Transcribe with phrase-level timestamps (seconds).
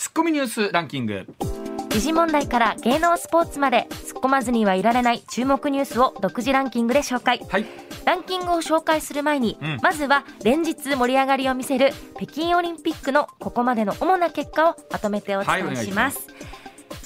[0.00, 1.26] ツッコミニュースランキング。
[1.90, 7.38] 時事問題から芸能スポーツまで突っ込まずにはいられない注目ニュースを独自ランキングで紹介。
[7.50, 7.66] はい。
[8.06, 9.78] ランキングを紹介する前に、うん。
[9.82, 16.28] まずは連日盛り上がりを見せる北京オリンピックのここまでの主な結果をまとめてお伝えします。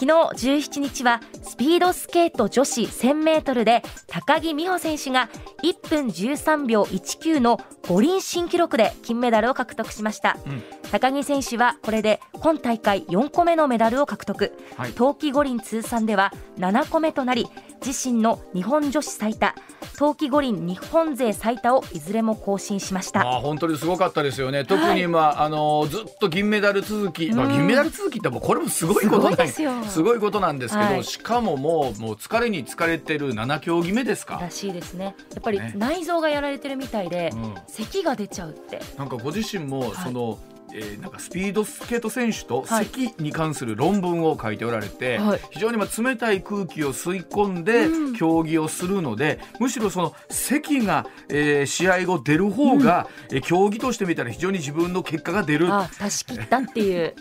[0.05, 5.30] 昨日17日はスピードスケート女子1000メートルで高木美帆選手が
[5.62, 10.62] 1分13秒19の五輪新記録で金メダルを獲得しました、うん。
[10.91, 14.93] 高木選手はこれで今大会4個目のメダルを獲得、はい。
[14.93, 17.46] 冬季五輪通算では7個目となり
[17.84, 19.55] 自身の日本女子最多。
[19.96, 23.23] 冬季五輪日本勢最多をいずれも更新しました。
[23.23, 24.65] まあ本当にすごかったですよね。
[24.65, 27.52] 特にまあ、あのずっと銀メダル続き、まあうん。
[27.52, 31.05] 銀メダル続きってもうこれもすごいことなんですよすごいことなんですけど、はい。
[31.05, 34.39] しかももうもう疲れに疲れてる7競技目ですか？
[34.41, 35.05] らしいですね。
[35.05, 35.73] やっぱりね。
[35.77, 37.55] 内臓がやられてるみたいで、うん。
[37.66, 38.80] 咳が出ちゃうって。
[38.99, 39.97] なんかご自身もい。
[39.97, 40.38] その、
[40.74, 42.84] えーなんかスピードスケート選手とはい。
[42.87, 45.41] 咳に関する論文を書いておられて、はい。
[45.51, 48.15] 非常にまあ冷たい空気を吸い込んでうん。
[48.15, 55.73] 競技をするので、むしろその咳が、えー試合後出る方が、えー競技としてみたら非常に自分の結果が出る。
[55.73, 57.15] あ出し切ったっていう。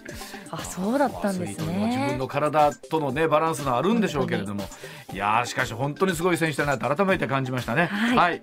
[0.49, 4.63] あそうだったんですアスリートにも自分ねの体とのねバランスのあるんでしょうけれども。
[5.11, 7.85] いやーしかし本当にすごい選手だなと改めて感じましたね。
[7.85, 8.17] はい。
[8.17, 8.41] はい、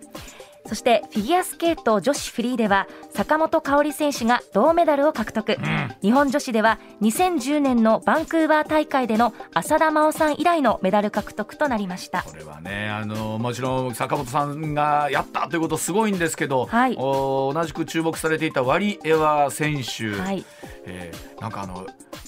[0.71, 5.57] そしてフィギュアスケート女子フリーでは坂本花織選手が銅メダルを獲得、
[6.01, 12.23] 日本女子では2010年のバンクーバー大会での浅田真央さん以来のメダル獲得となりました。
[12.23, 16.95] これはねあのもちろん坂本さんがやったということすごいんですけど、はい。
[16.97, 20.45] お同じく注目されていたワリエワ選手、はい。
[20.87, 21.85] えーなんかあの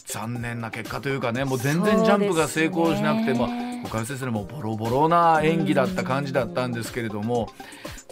[0.07, 3.73] 残念な結果というかねもう全然ジャンプが成功しなくてもそうですね。
[3.85, 7.49] 他の先生もボロボロな演技だった感じだったんですけれども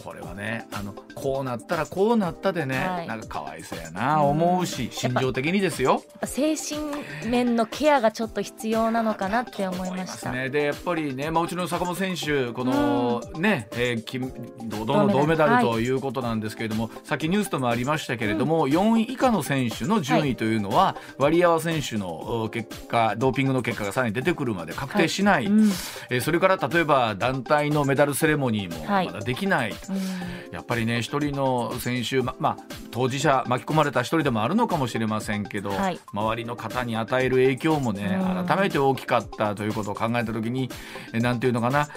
[0.03, 3.06] これはねあのこうなったらこうなったでね、はい。
[3.06, 6.03] なんかかわいそうやな思うし心情的にですよ。
[6.25, 6.81] 精神
[7.29, 10.33] 面のケアがちょっと必要なのかなって思いました。
[10.33, 14.33] ね、でやっぱりね、まあ、うちの坂本選手この、ね、えー金
[14.65, 15.67] 堂々の銅銅メダル。
[15.67, 15.91] とい。
[15.91, 25.70] うことなんですけれども、さっきニュースともありましたけれども、4位以下の選手の順位というのは、ワリエワ選手のお結果ドーピングの結果がさらに出てくるまで確定しない、うん。
[26.11, 29.07] えーそれから例えば団体のメダルセレモニーもはい。
[29.07, 29.99] まだできない、うん
[30.52, 32.56] やっぱりね一人の選手ままあ
[32.90, 36.00] 当事者巻き込まれた一人でもあるのかもしれませんけど、はい。
[36.12, 38.46] 周りの方に与える影響もねうん。
[38.46, 40.70] 改めて大きかったということを考えた時に
[41.12, 41.88] えなんていうのかな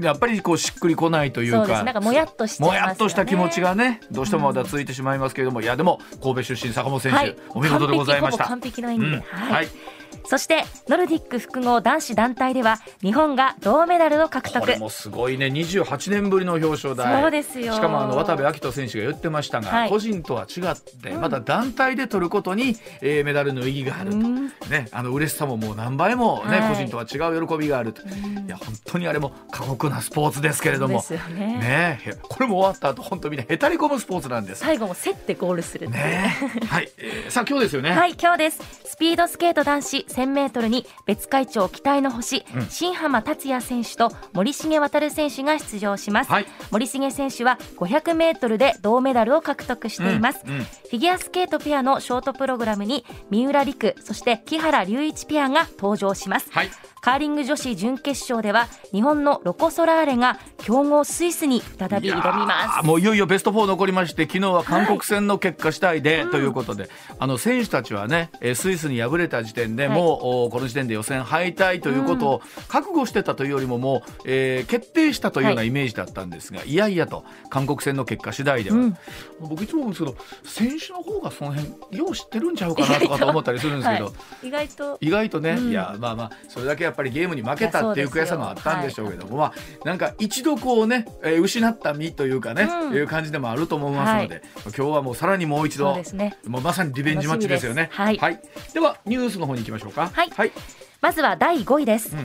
[0.00, 1.84] やっぱりこうしっくりこないというかです。
[1.84, 7.36] なんかもやっとした気持ちがねどうしてもまだ続いてしまいますけれども、いやでも神戸出身坂本選手、はい。
[7.50, 8.44] お見事でございました。
[8.44, 9.22] 完璧ほぼ完璧の演技で、うん。
[9.22, 9.52] はい。
[9.52, 9.93] はい
[10.26, 14.60] そしてノルディック複合男子団体では日本が銅メダルを獲得。
[14.60, 15.46] これもすごいね。
[15.46, 17.22] 28年ぶりの表彰台。
[17.22, 17.74] そうですよ。
[17.74, 19.90] しかもあの渡部暁斗選手が言ってましたが、はい。
[19.90, 21.20] 個人とは違って、うん。
[21.20, 24.46] また団体で取ることに、えーメダルの意義があると、うん。
[24.70, 26.68] ね、あの嬉しさももう何倍も、ねはい。
[26.70, 28.04] 個人とは違う喜びがあると、い
[28.48, 31.04] や本当にあれも過酷なスポーツですけれども。
[31.34, 31.58] ね。
[31.58, 34.60] ねへこれも終わった後本当みんなへたり込むスポーツなんです。
[34.60, 36.34] 最後も競ってゴールするね。
[36.68, 37.90] はい、えーさあ今日ですよね。
[37.90, 38.60] はい、今日です。
[38.84, 46.30] スピードスケート男子1000メートルに別会長期待の星、うん新浜達也選手と森重航選手が出場します。
[46.30, 50.40] はい森重選手は500メートルで銅メダルを獲得しています。
[50.46, 56.50] うんうんフィギュアスケートペアのショートプログラムに三浦璃来、そして木原龍一ペアが登場します。
[56.52, 56.70] はい
[57.04, 62.80] カーリング女子準決勝では日本のロコ・ソラーレが強豪スイスに再び挑みます。
[62.80, 66.88] ーもういよいよベスト4残りまして昨日は韓国戦の結果次第で、ということで、
[67.18, 69.98] あの選手たちはねえースイスに敗れた時点で、はい。
[69.98, 75.68] もうおこの時点で予選敗退ということを覚悟してたというよりももう、えー決定したというようなはい。
[75.68, 78.96] イメージだったんですが、い、やいやと韓国戦の結果次第では、うん。
[79.40, 84.06] 僕いつも思うんですけど選手の方がその辺よう知ってるんちゃうかなとかと思ったりするんですけど。
[84.06, 84.10] は
[84.42, 84.98] い、意外と。
[85.02, 85.70] 意外とね、うん。
[85.70, 89.52] いやまあまあそれだけやっぱりゲームに負けたっていう悔しさもあったんでしょうけども、まあ
[89.84, 92.94] なんか一度こうね、えー失った身というかね、うん。
[92.94, 96.38] いう感じでもあると思いますので、今日はもうさらにもう一度ですね。
[96.46, 97.90] もうまさにリベンジマッチですよね。
[97.92, 98.24] 楽しみです。
[98.24, 98.40] はい。
[98.72, 100.10] ではニュースの方に行きましょうか。
[100.12, 100.30] はい。
[100.30, 100.52] はい。
[101.00, 102.24] まずは第5位です、うん。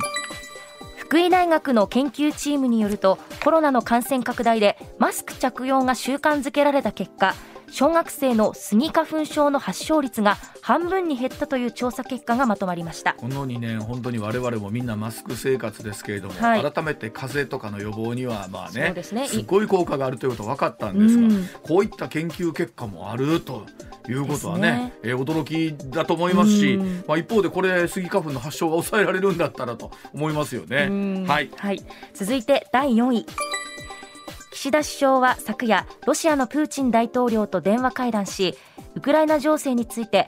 [0.97, 7.33] 福井大学の研究チームによるとコロナの感染拡大でマスク着用が習慣づけられた結果
[7.71, 13.13] 小学生のスギ花粉症の発症率が半分に減ったという調査結果がまとまりました。
[13.13, 16.71] この2年本当に我々もみんなマスク生活ですけれども、はい。
[16.71, 19.27] 改めて風邪とかの予防にはまあねですね。
[19.27, 21.49] すごい効果があるということが分かったんですが、うん。
[21.63, 23.65] こういった研究結果もあると
[24.07, 24.93] いうことはねね。
[25.03, 27.03] えー驚きだと思いますし、うん。
[27.07, 30.87] まあ、一方でこれスギ花粉の発症が抑えられるんだったらと思いますよね。
[30.89, 31.25] うん。
[31.27, 31.81] はい、はい、
[32.13, 33.25] 続いて第4位
[34.51, 38.55] 岸田首相は昨夜ロシアのプーチン大統領と電話会談し
[38.95, 40.25] ウクライナ情勢について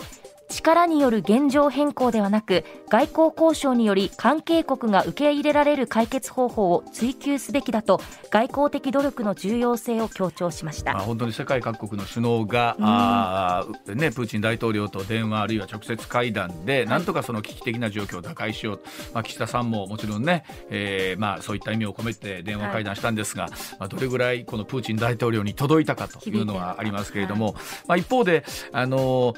[0.52, 8.00] 力による現状変更ではなく外交交渉により関係国が受け入れられる解決方法を追求すべきだと
[8.30, 18.82] 外交的努力の重要性を強調しました、まあ、本当に世界各国の首脳が、うん、あね、プーチン大統領と電話あるいは直接会談で、なんとかその危機的な状況を打開しよう、
[19.14, 27.56] まあ、岸田さんももちろんね、えーまあ、そういった意味を込めて電話会談したんですが、はい、まあ、どれぐらいこのプーチン大統領に届いたかというのはありますけれども、はい、
[27.88, 29.34] まあ、一方であの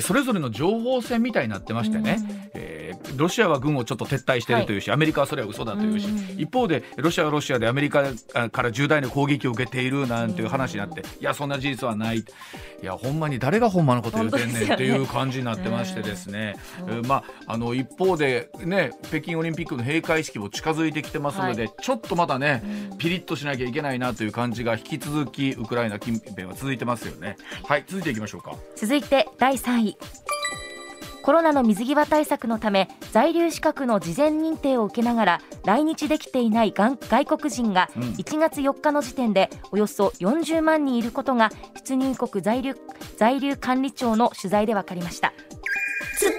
[0.00, 8.04] それぞれの情報戦みたいになってましてね、えー、ロシアは軍をちょっと撤退しているというし、はい、アメリカはそれは嘘だというし、一方でロシアはロシアでアメリカ
[8.50, 12.18] から重大な攻撃を受けているなんていう話になって、いやそんな事実はない。
[12.18, 12.24] い
[12.82, 16.56] やほんまに誰がほんまのこと言うてんねんっていう感じになってましてですね、
[17.06, 22.62] まああの一方でね北京オリンピックの閉会式も近づいてきてますので、はい、ちょっとまだね、
[22.98, 27.36] ピリッとしなきゃいけないなという感じが引き続きウクライナ近辺は続いてますよね。
[27.64, 28.54] はい続いていきましょうか。
[28.76, 29.96] 続いて第3位
[31.28, 36.96] コロナの水際対策のため在留資格の事前認定を受けながら来日できていない外
[37.26, 41.50] 国人が1月4日の時点でおよそ40万人いることが
[41.84, 42.74] 出入国在留
[43.18, 45.34] 在留管理庁の取材で分かりました。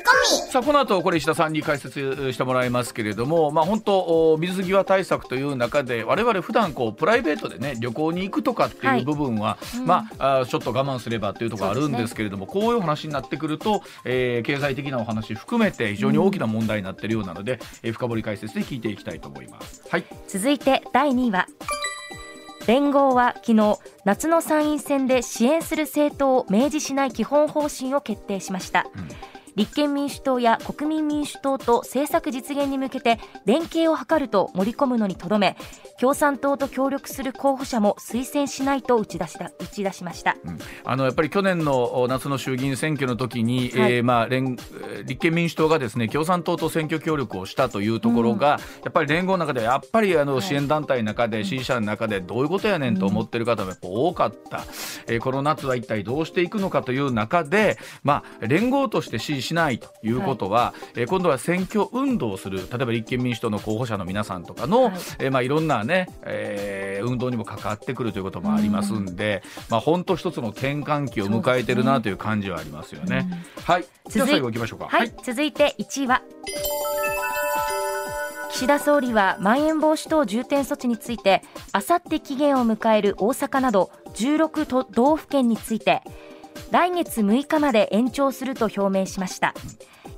[0.10, 19.84] ツッコミさあこの後これ石田さんに解説してもらいますけれども、まあ、本当水際対策という中で我々普段こうプライベートでね旅行に行くとかっていう部分は、はい、まあ、ちょっと我慢すればというところあるんですけれども、ね、こういう話になってくると、えー、経済的なお話含めて非常に大きな問題になっているようなので、うん、えー、深掘解説で聞いていきたいと思います。
[19.90, 21.48] はい、続いて第2位は
[22.68, 35.58] 連合は昨日夏の参院選で支援する政党を明示しない基本方針を決定しました、うん立憲民主党や国民民主党と政策実現に向けて連携を図ると盛り込むのにとどめ
[36.00, 44.56] 共産党と協力する候補者も推薦しないと打ち出した打ち出しました、うん、あのやっぱり去年の夏の衆議院選挙の時に、はい、えー、まあ連
[45.06, 54.64] 立憲民主党がですね共産党と選挙協力をしたというところが、うん、やっぱり連合の中でやっぱりあの支援団体の中で、支持者の中でどういうことやねんと思ってる方もやっぱ多かった、
[55.08, 64.94] えー、この夏は一体どうしていくのかという中で、まあ、連合として支持しないということは、はい、えー、今度は選挙運動をする例えば立憲民主党の候補者の皆さんとかの、はい。
[65.20, 73.10] えー、まあ、いろんなね、えー、運動にも関わってくるということもありますんで、まあ、本当一つの転換期を迎えてるなという感じはありますよね。
[73.10, 73.44] ね。
[73.64, 74.88] はい、じゃあ最後いきましょうか。
[74.88, 76.22] はい、続いて1位は。
[78.52, 86.02] 岸田総理はまん延防止等重点措置についてあさって期限を迎える大阪など16都道府県について
[86.72, 89.56] 来月6日まで延長すると表明しました。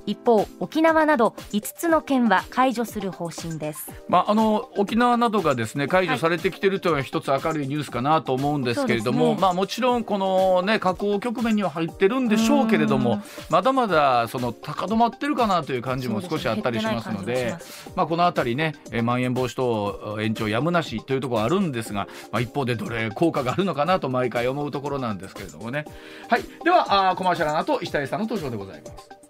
[0.06, 17.54] 一方沖縄など5つの県は解除する方針です、まあ、あの沖縄などがですね解除されてきているというのは一つ明るいニュースかなと思うんですけれども、ね、まあ、もちろんこの、ね、下降局面には入ってるんでしょうけれどもまだまだその高止まってるかなという感じも少しあったりしますので
[17.94, 25.84] まあ、この辺りねまん延防止等延長やむなしというところあるんですが、まあ、一方でどれ効果があるのかなと毎回思うところなんですけれどもね。
[26.28, 29.22] はい、ではあコマーシャルの後石谷さんの登場でございます。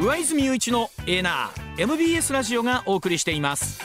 [0.00, 3.80] 上泉雄一のエナー MBS ラジオがお送りしています。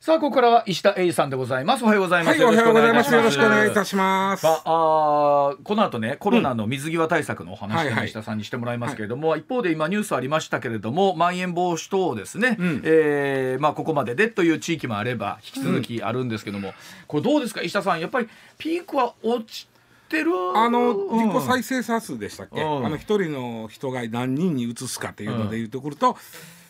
[0.00, 1.84] さあここからは石田英二さんでございます。
[1.84, 3.14] おはようございます、はい、おはようございます。
[3.14, 4.44] よろしくお願いいたします。
[4.44, 16.74] ああこの後ねコロナの水際対策のお話を石田さんにしてもらいますけれども、はいはい、一方で今ニュースありましたけれどもまん延防止等ですね、うん、えー、まあここまででという地域もあれば引き続きあるんですけども、うん、
[17.06, 18.00] これどうですか石田さん。
[18.00, 18.28] やっぱり
[18.58, 19.68] ピークは落ち
[20.08, 20.32] ってる？
[20.54, 26.16] あの自己再生産数でしたっけ、うん、あの一人の人が何人に移すかっていうのでいうとくると、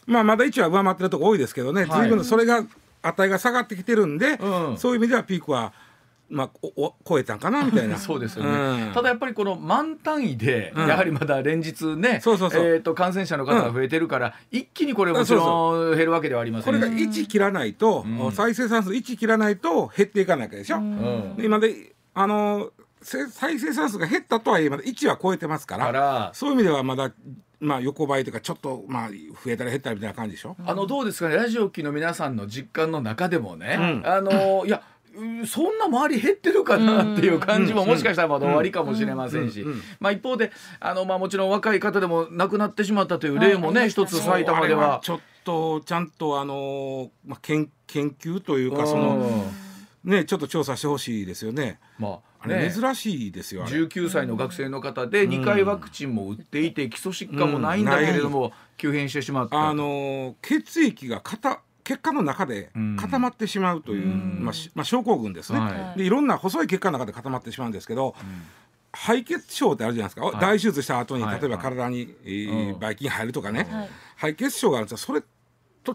[0.06, 2.64] うん、まあまだ1は上回ってるとこ多いですけどね、はい、随分それが
[3.00, 5.72] 値が下がってきてるんで、うん、そういう意味ではピークは
[6.30, 7.96] まあ、おお超えたんかなみたいな。
[7.98, 8.50] そうですよね、
[8.88, 12.64] うん、ただやっぱりこの満単位で、やはりまだ連日ね、そうそうそう。
[12.66, 27.12] えーと、感染者の方が増えてるから、一気にこれもちろん減るわけではありません、これが1切らないと、再生産数1切らないと減っていかないわけでしょ、うん、今であの再生産数が減ったとはいえまだ1は超えてますからそういう意味ではまだ
[27.60, 30.56] まあ横ばいというかちょっとまあ増えたら減ったりみたいな感じでしょ？
[30.64, 31.36] あのどうですかね？
[31.36, 34.82] ラジオ機の皆さんの実感の中でもね、うん、あのいや
[35.46, 39.64] そんな周り減ってるかなっていう感じももしかしたらまだ終わりかもしれませんし、
[39.98, 45.00] まあ、一方であの、まあ、もちろん若い方でも亡くなってしまったという例もね、一つ埼玉では。
[45.02, 49.50] ちょっとちゃんとあの、まあ、研研究というかその。
[50.04, 51.80] ね、ちょっと調査してほしいですよね。
[51.98, 53.64] まあ、ね、珍しいですよ。
[53.66, 59.68] 19歳の学生の方で2回ワクチンも打っていて基礎疾患もないんだけれども、急変してしまった。
[59.68, 68.14] あの血液が硬血管の中で固まってしまうという、まあしまあ、症候群ですね、はでいろんな細い血管の中で固まってしまうんですけど、
[68.92, 71.40] 敗血症ってあるじゃないですか、大手術した後にはい。
[71.40, 73.88] 例えば体に、えーうんばい菌入るとかね、はい。
[74.16, 74.98] 敗血症があるんですよ。
[74.98, 75.22] それ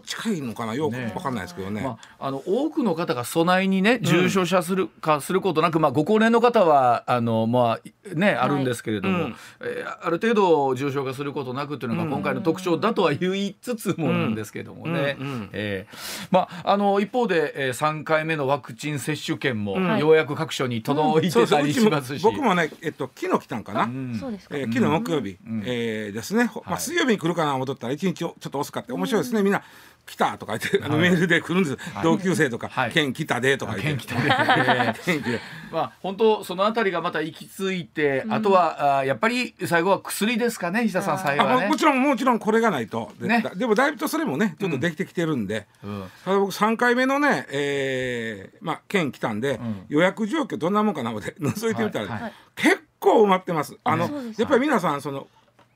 [0.00, 0.74] 近いのかな？
[0.74, 1.12] よくね。
[1.14, 1.82] 分かんないですけどね。
[1.82, 9.36] まあ、あの多くの方が備えにね重症化する,、かすることなく、まあ、ご高齢の方はあの、まあね、あるんですけれども、うん。
[9.62, 22.18] えーある程度重症化することなくというのが今回の特徴だとは言いつつもなんですけれどもね、うんうんえーまあ、あの一方で、えー、3回目のワクチン接種券も、んようやく各所に届いてたりそうそううちもします。
[22.18, 22.22] し。
[22.22, 24.16] 僕もね、えっと、昨日来たんかな、うん。
[24.18, 24.56] そうですか。
[24.56, 25.62] えー昨日木曜日、うん。
[25.64, 26.80] えーですね、ほまあ、はい。
[26.82, 29.62] 水曜日に来るかな思っとったら一日ちょっと遅かって面白いですね、みんな
[30.06, 32.92] 来たとか言ってあのメールで来るんです、同級生とか、はい。
[32.92, 34.14] 県来たでとか言って。
[35.72, 41.56] まあ本当そのあたりがまた行き着いて、あとはあやっぱり最後は薬ですかね石田さん最後はね。
[41.56, 41.76] あもも。
[41.76, 43.44] ちろんもちろんこれがないとで,、ね。
[43.56, 46.04] でもだいぶとそれもねちょっとできてきてるんで、うん。
[46.24, 49.86] ただ僕3回目のね、えーまあ、県来たんで、ん。
[49.88, 52.22] 予約状況どんなもんかなので覗いてみたら、はい。
[52.22, 52.32] はい。
[52.56, 53.76] 結構埋まってます。
[53.84, 55.26] あのそうですやっぱり皆さんその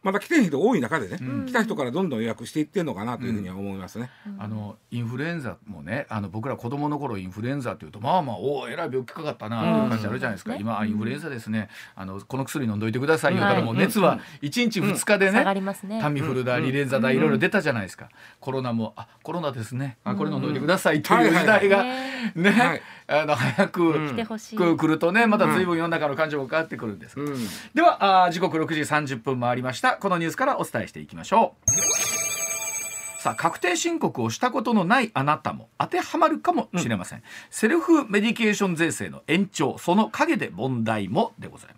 [0.03, 4.11] まだ来てる人多い中でね、来た人からどんどん予約していってるのかなというふうには思いますね。
[4.39, 10.61] あのインフルエンザもねあの僕ら子供の頃インフルエンザっていうとまあまあおおえらい病気かかったなっていう感じあるじゃないですか、うん。
[10.61, 11.69] 今あインフルエンザですね。
[11.95, 13.51] あのこの薬飲んどいてくださいよ、はい。
[13.51, 16.01] だからもう熱は1日2日でね、下がりますね。
[16.01, 18.09] タミフルだ、リレンザだ、いろいろ出たじゃないですか。
[18.41, 19.99] コロナも、あ、コロナですね。
[20.05, 21.83] あ、これ飲んどいてくださいという時代が。
[21.85, 22.83] ねね、はい。
[23.07, 24.09] あの早く、うん。
[24.09, 24.57] 来てほしい。
[24.57, 27.19] く来るとね、また随分世の中の感情も変わってくるんです。
[27.19, 27.37] うん。
[27.75, 29.88] では、あー時刻6時30分回りました。
[29.97, 31.99] このニュースからお伝えしていきましょう。
[33.21, 41.78] さあ確定申告をしたことのないあなたも当てはまるかもしれません、セルフメディケーション税制の延長その陰で問題もでございま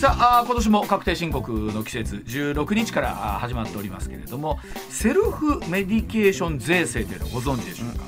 [0.00, 8.04] さあ今年も確定申告の季節16日から始まっておりますけれどもセルフメディケーション税制というのをご存知でしょうか、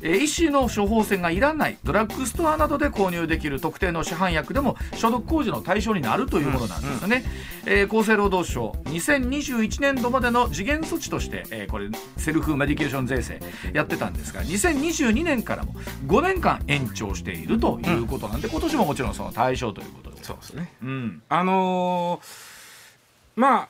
[0.00, 7.24] えー医師の処方箋がいらないドラッグストアなどで購入できる特定の市販薬でも所得控除の対象になるというものなんですよね、
[7.66, 13.40] えー厚生労働省2021年度までの時限措置として、えーこれセルフメディケーション税制
[13.74, 15.74] やってたんですが2022年からも
[16.06, 20.14] 5年間延長しているということなんで、今年ももちろんその対象ということで。
[20.24, 20.72] そうですね。
[20.82, 22.54] うんあのー
[23.36, 23.68] まあ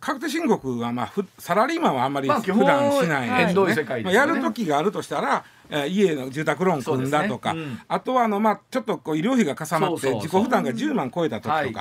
[0.00, 7.60] 確定申告はまあふサラリーマンはあんまり普段しないでまあやる時があるとしたら、えー家の住宅ローン組んだとか、ね。
[7.60, 7.80] うん。
[7.88, 11.74] あとはあのまあちょっとこう医療費がかさまって自己負担が10万超えた時とか、はい。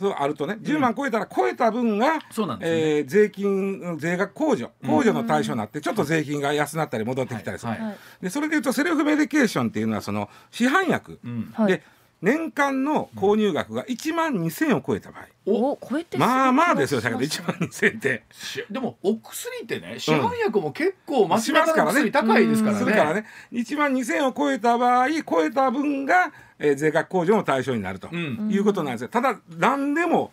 [0.00, 0.56] そうあるとね。
[0.60, 2.20] 10万超えたら超えた分が、ね。
[2.62, 7.80] えー税金税額控除控除の対象になってちょっと税金が安なったり戻ってきたりする、はい。
[7.80, 7.96] はい。
[8.22, 11.52] でそれでいうとセルフメディケーションっていうのはその市販薬、うん。
[11.54, 11.72] はい。
[11.72, 11.82] で
[12.22, 18.24] 年間の購入額が1万2000を超えた場合、お、超えてまあまあですよ、だけど1気がします万2000って。
[18.30, 22.92] しでもお薬ってね市販薬も結構街中のしますからね薬高いですからね。
[22.92, 28.48] からね、1万2000を超えた場合、超えた分が、えー税額控除の対象になると、うん。
[28.50, 29.08] いうことなんですよ。
[29.08, 30.30] ただ、何でも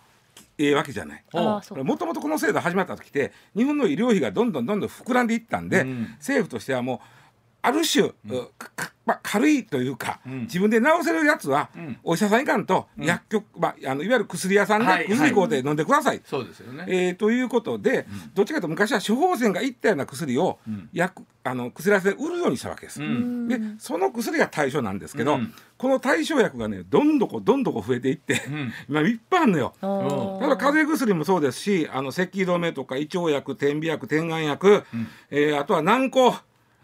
[0.58, 1.24] ええわけじゃない。
[1.34, 1.62] も
[1.98, 6.08] ともとこの制度始まった時って日本の医療費がどんどんどんどん膨らんでいったんで、うん。
[6.17, 7.16] 政府としてはもう
[7.62, 8.10] ある種、
[8.58, 10.42] かかまあ、軽いというか、うん。
[10.42, 11.98] 自分で治せるやつは、うん。
[12.04, 13.06] お医者さんいかんと、うん。
[13.06, 16.86] 薬局、まあ、あのいわゆる薬屋さんはいで薬買うて飲んでください、そうですよね。
[16.90, 20.90] えーということで、どっちかというと昔は処方箋がいったような薬を、うん。
[20.92, 23.02] 薬あの薬屋さんで売るようにしたわけです。
[23.02, 23.48] うん。
[23.48, 25.54] でその薬が対象なんですけど、うん。
[25.78, 28.74] この対象薬がねどんどこどんどこ増えていって、うん。
[28.90, 29.74] 今いっぱいあるのよ。
[29.80, 30.40] あー。
[30.42, 34.84] 例えば風邪薬もそうですしあの咳止めとか胃腸薬点鼻薬点眼薬、
[35.32, 36.36] えーあとは軟膏。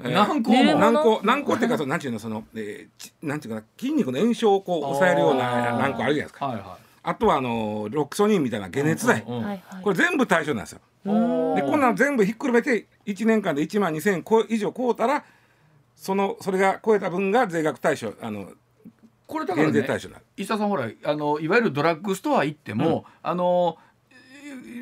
[0.04, 0.12] えー。
[0.12, 0.80] 軟膏も。
[0.80, 6.46] 軟膏軟膏っていうかそのなんていうのその、えーちなんていうかな筋肉の炎症をこう抑えるような軟膏あるじゃないですか。
[6.48, 9.84] はいはあとはあのロキソニンみたいな解熱剤、うんうんはいはい。
[9.84, 10.80] これ全部対象なんですよ。
[11.56, 15.26] でこんなん全部ひっくるめて1年間で1万2000円以上超えたら
[15.98, 18.52] そのそれが超えた分が税額対象あの
[19.28, 20.26] これだからね減税対象になる。
[20.38, 23.78] 石田さんほらあのいわゆるドラッグストア行っても、あの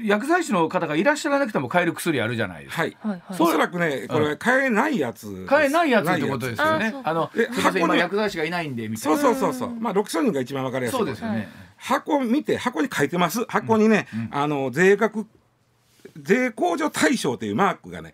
[0.04, 2.82] 薬剤師の方がいらっしゃらなくても買える薬あるじゃないですか。
[2.82, 3.22] はいはいはい。
[3.40, 6.96] おそらくねこれは買えないやつです買えないやつってことですよね。
[7.04, 9.18] あのですいません今薬剤師がいないんでみたいな。
[9.20, 11.38] そうそうそうそうまあロキソニンが一番わかりやすいそうですよね。
[11.38, 11.48] はい
[11.82, 15.26] 箱見て箱に書いてます箱にね、あの税額
[16.24, 18.14] 税控除対象というマークがね、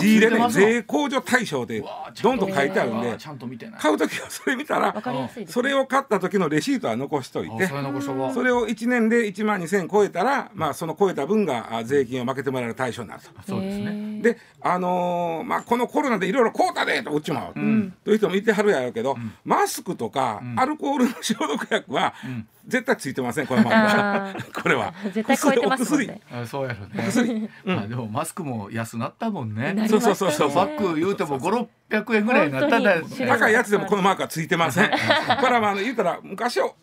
[0.00, 1.84] 字入れね税控除対象で
[2.22, 3.80] どんとどん書いてあるんでうわーちゃんと見てない。
[3.80, 4.94] 買う時はそれ見たら。
[5.46, 13.28] それを買った時のレシートは残しといてあそれを1年で1万2000超えたら、まあ、その超えた分があ税金を負けてもらえる対象になると。
[13.46, 14.20] そうですね。
[14.22, 17.52] であのーまあこのコロナでいろいろこうたでとうちも、
[18.04, 22.14] という人もいてはるやろうけど、マスクとか、アルコールの消毒薬は、
[22.68, 24.94] 絶対ついてませんこれはあ これは。
[25.12, 26.08] 絶対超えてますもん薬。
[26.08, 26.20] ね。
[26.30, 27.50] あそうやろね。
[27.64, 29.86] まあでもマスクも安なったもんね。
[29.88, 30.54] そうそうそうそう。
[30.54, 32.96] バッグ言うても五六百円ぐらいになったんだ
[33.26, 34.90] 高いやつでもこのマークはついてません。
[35.40, 36.74] これはまあ言うたら昔は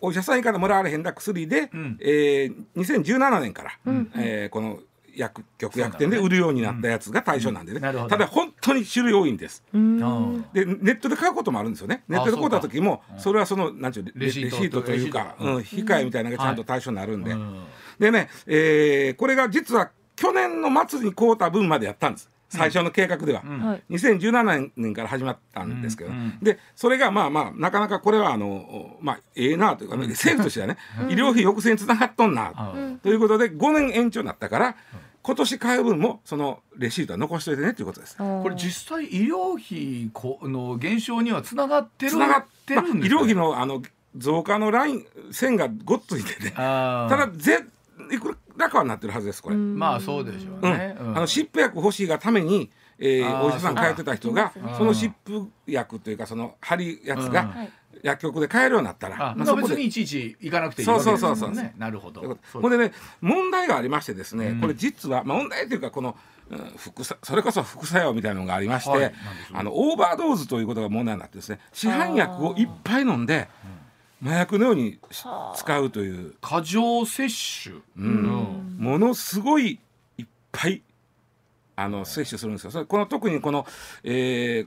[0.00, 1.96] お医者さんからもらわれへんだ薬で、ん。
[2.00, 3.70] えー、2017年から、
[4.16, 4.80] えーこの
[5.16, 7.82] 薬局薬店で売るようになったやつが対象なんでね、うん。
[7.82, 8.10] なるほど。
[8.10, 9.64] ただ本当に種類多いんです。
[9.72, 10.42] うん。
[10.52, 12.04] でネットで買うこともあるんですよね。
[12.08, 17.64] ネットで買うた時もそれはそのなんちゅうレレシートというか、うん、控えみたいなのがちゃんと対象になるんで、うん
[17.98, 23.42] でね、えーこれが実は去年の末に買うた分までやったんです最初の計画では。
[23.42, 23.94] はい。
[23.94, 30.76] 2017年から始まったんですけど、うんうんでそれがまあまあなかなかこれはあのまあええなというか、ね政府としてはね、
[31.08, 34.76] 医療費抑制につながっとんな、あということで5年延長になったから、
[35.22, 38.16] 今年買う分もそのレシートは残しといてねということです。
[38.16, 43.82] これ実際医療費この減少にはつながってるつながってるんですかまあ医療費のあの
[44.16, 47.08] 増加のライン線がごっついてて、あー。
[47.08, 47.64] ただぜ
[48.12, 48.34] いくら
[48.68, 49.56] かはなってるはずですこれ。
[49.56, 50.62] まあそうでしょううん。
[50.62, 50.96] ね。
[51.00, 51.16] うん。
[51.16, 61.74] あの湿布薬欲しいがために、えーお医者さん通ってた人がその湿布薬というかその貼りやつがはい薬局で買えるようになったら、あまあまあそこで別にいちいち行かなくていいわけですもんそうそうそうそうね。
[61.76, 62.20] なるほど。
[62.20, 62.40] ということ。
[62.52, 62.62] そう。
[62.62, 64.60] ほんでね問題がありましてですね、うん。
[64.60, 66.14] これ実は、まあ、問題というかこの、うん
[66.76, 69.12] 副作それこそ副作用みたいなのがありまして、
[69.52, 73.48] あのオーバードーズということが問題になってですね市販薬をいっぱい飲んで
[74.22, 75.24] 麻薬のようにし
[75.56, 77.82] 使うという、過剰摂取。
[77.96, 78.76] うん。
[78.78, 79.78] ものすごい
[80.18, 80.82] いっぱい
[81.76, 82.70] あの摂取するんですよ。
[82.70, 83.66] それこの特にこの、
[84.04, 84.66] え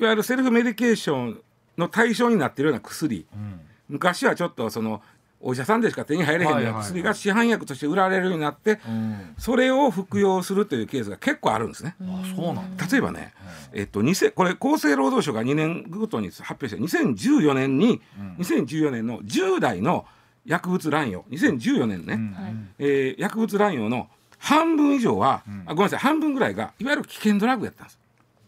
[0.00, 1.40] いわゆるセルフメディケーション
[1.78, 3.60] の対象になっているような薬、うん。
[3.88, 5.00] 昔はちょっとその
[5.40, 9.34] お医者さんでしか手に入れへん薬が市販薬として売られるようになってうん。
[9.38, 11.94] それを服用するというケースが結構あるんですね。
[12.00, 12.86] あそうなんだ。
[12.86, 13.34] 例えばね、
[13.72, 18.00] えっと、2000これ厚生労働省が2年ごとに発表して2014年に、
[18.38, 20.06] 2014年の10代の
[20.44, 22.32] 薬物乱用2014年ね、うん。
[22.32, 22.54] はい。
[22.78, 27.98] えー薬物乱用の半分以上は、あごめんなさい半分ぐらいがいわゆる危険ドラッグやったんです。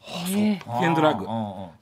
[0.01, 1.27] 危険ドラッグ。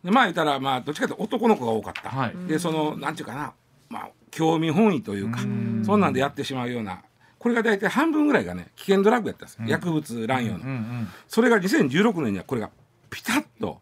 [0.03, 2.11] でまあ言ったらまあどっちかというと男の子が多かった。
[2.11, 2.35] はい。
[2.49, 3.53] でそのなんていうかな、
[3.89, 5.39] まあ、興味本位というか
[5.85, 7.03] そんなんでやってしまうような
[7.39, 11.09] これが大体半分ぐらいがね危険ドラッグやったんです、薬物乱用の、ーうんうん。
[11.29, 12.71] それが2016年にはこれが
[13.09, 13.81] ピタッと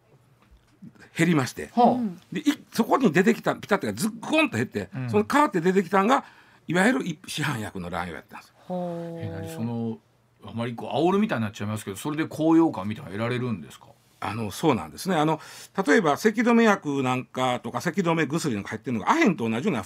[1.17, 1.69] 減りまして。
[1.73, 1.99] は
[2.31, 5.09] でいそこに出てきたピタッとがずっこんと減って、ん。
[5.09, 6.25] その変わって出てきたのが
[6.67, 8.53] いわゆる一市販薬の乱用やったんです。
[8.69, 9.97] え何その
[10.45, 13.87] あまりこう煽るみたいになっちゃいますけど、それで高揚感みたいなの得られるんですか？
[14.19, 15.15] あのそうなんですね。
[15.15, 15.39] あの
[15.87, 19.83] 例えば咳止め薬なんかとか咳止め薬なんか入ってるのがアヘンと同じような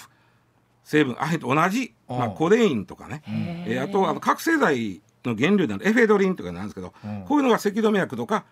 [0.89, 7.25] 成分アヘンと同じ、まあ、うんコレインとかね、えーあとあの覚醒剤の原料であるエフェドリンとかなんですけど、うん。
[7.27, 8.43] こういうのが咳止め薬とか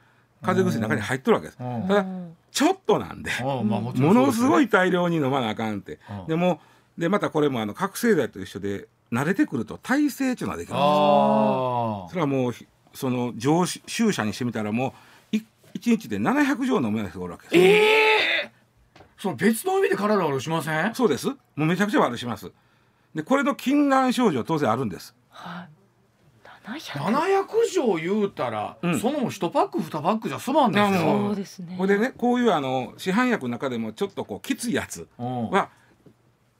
[0.43, 1.87] 風邪薬の中に入ってるわけです、うん。
[1.87, 2.05] ただ
[2.51, 4.65] ちょっとなんで、ものすごい。
[4.65, 6.27] い大量に飲まなあかんって、うん。
[6.27, 6.61] でも
[6.95, 10.83] でまたこれもあの覚醒剤と一緒で慣れてくると耐性っていうのができるんです。
[10.83, 14.93] あそれはもうひその常習者にしてみたらも
[15.33, 15.41] うい
[15.73, 17.55] 一日で700錠飲むような人がおるわけです。
[17.57, 18.56] ええ
[19.17, 20.93] その別の意味で体悪くしません？
[20.93, 21.27] そうです。
[21.27, 22.51] もうめちゃくちゃ悪します。
[23.15, 25.15] でこれの禁断症状当然あるんです。
[25.29, 25.69] はい。
[26.67, 28.99] 700 700錠言うたら、うん。
[28.99, 31.13] その1パック2パックじゃ済まんですよ。
[31.13, 31.75] もそうですね。
[31.77, 35.49] これでねこういうあの市販薬の中でもちょっとこうきついやつうん。
[35.49, 35.69] は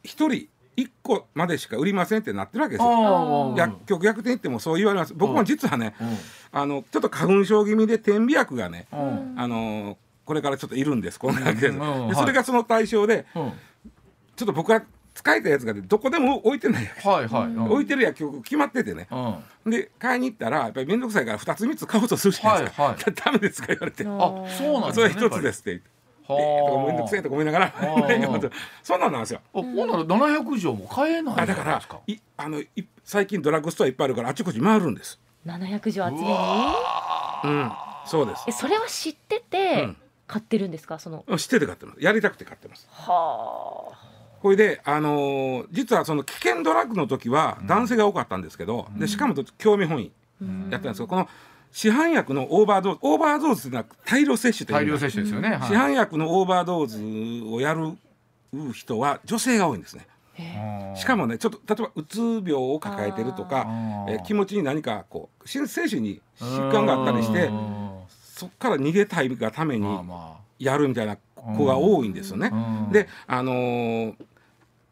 [0.03, 3.55] 一人一個までしか売りませんってなってるわけですよ。
[3.57, 5.13] 薬局薬店行ってもそう言われます。
[5.13, 6.17] 僕も実はねうん。
[6.53, 9.35] あのちょっと花粉症気味で点鼻薬がねうん。
[9.37, 11.17] あのこれからちょっといるんです。
[11.19, 11.59] こんなわけで。
[11.59, 13.53] すうんうんそれがその対象でうん。
[14.35, 14.83] ちょっと僕が
[15.15, 17.71] 使いたいやつがねどこでも置いてないはいはい、うん。
[17.71, 19.07] 置いてる薬局決まっててね。
[19.09, 19.27] うん。
[19.27, 24.09] あで買いに行ったらやっぱり面倒くさいから2つ3つ買おうとするじゃないですか、はいはダメですか言われて、あ
[24.57, 25.69] そうなんですねそれ一つですって。
[25.71, 25.89] 言って。
[26.29, 27.71] えーとか面倒くせえとか思いながら。
[27.71, 28.51] ー
[28.83, 31.99] そんなんなんですよあ ほんなら700錠も買えないじゃあだからないですか。
[32.05, 32.67] いあのい
[33.05, 35.19] 最近ドラッグストアいっぱいあるからあちこち回るんです。
[35.45, 36.27] 700錠集めに？
[37.45, 37.71] うん。
[38.05, 38.43] そうです。
[38.47, 40.99] えそれは知っててうん買ってるんですか？
[40.99, 41.23] その。
[41.27, 41.97] うん知ってて買ってます。
[42.03, 42.87] やりたくて買ってます。
[42.91, 44.07] はあ。
[44.41, 50.11] これであのー実はその危険ドラッグの時は男性が多かったんですけど、でしかも興味本位
[50.69, 51.27] やったんですけどこの
[51.71, 56.99] 市販薬のオーバードーズオーバードーズというのは大量摂取という大量摂取ですよね、市販薬のオーバードーズ
[57.51, 57.97] をやる
[58.73, 60.05] 人は女性が多いんですね。
[60.37, 63.65] はいしかもねちょっと例えばうつ病を抱えてるとか
[64.07, 67.86] えー気持ちに何かこう心精神に疾患があったりしてうん
[68.37, 69.87] そこから逃げたいがために
[70.59, 72.49] やるみたいな子が多いんですよね。
[72.51, 72.91] うん。
[72.91, 74.15] であのー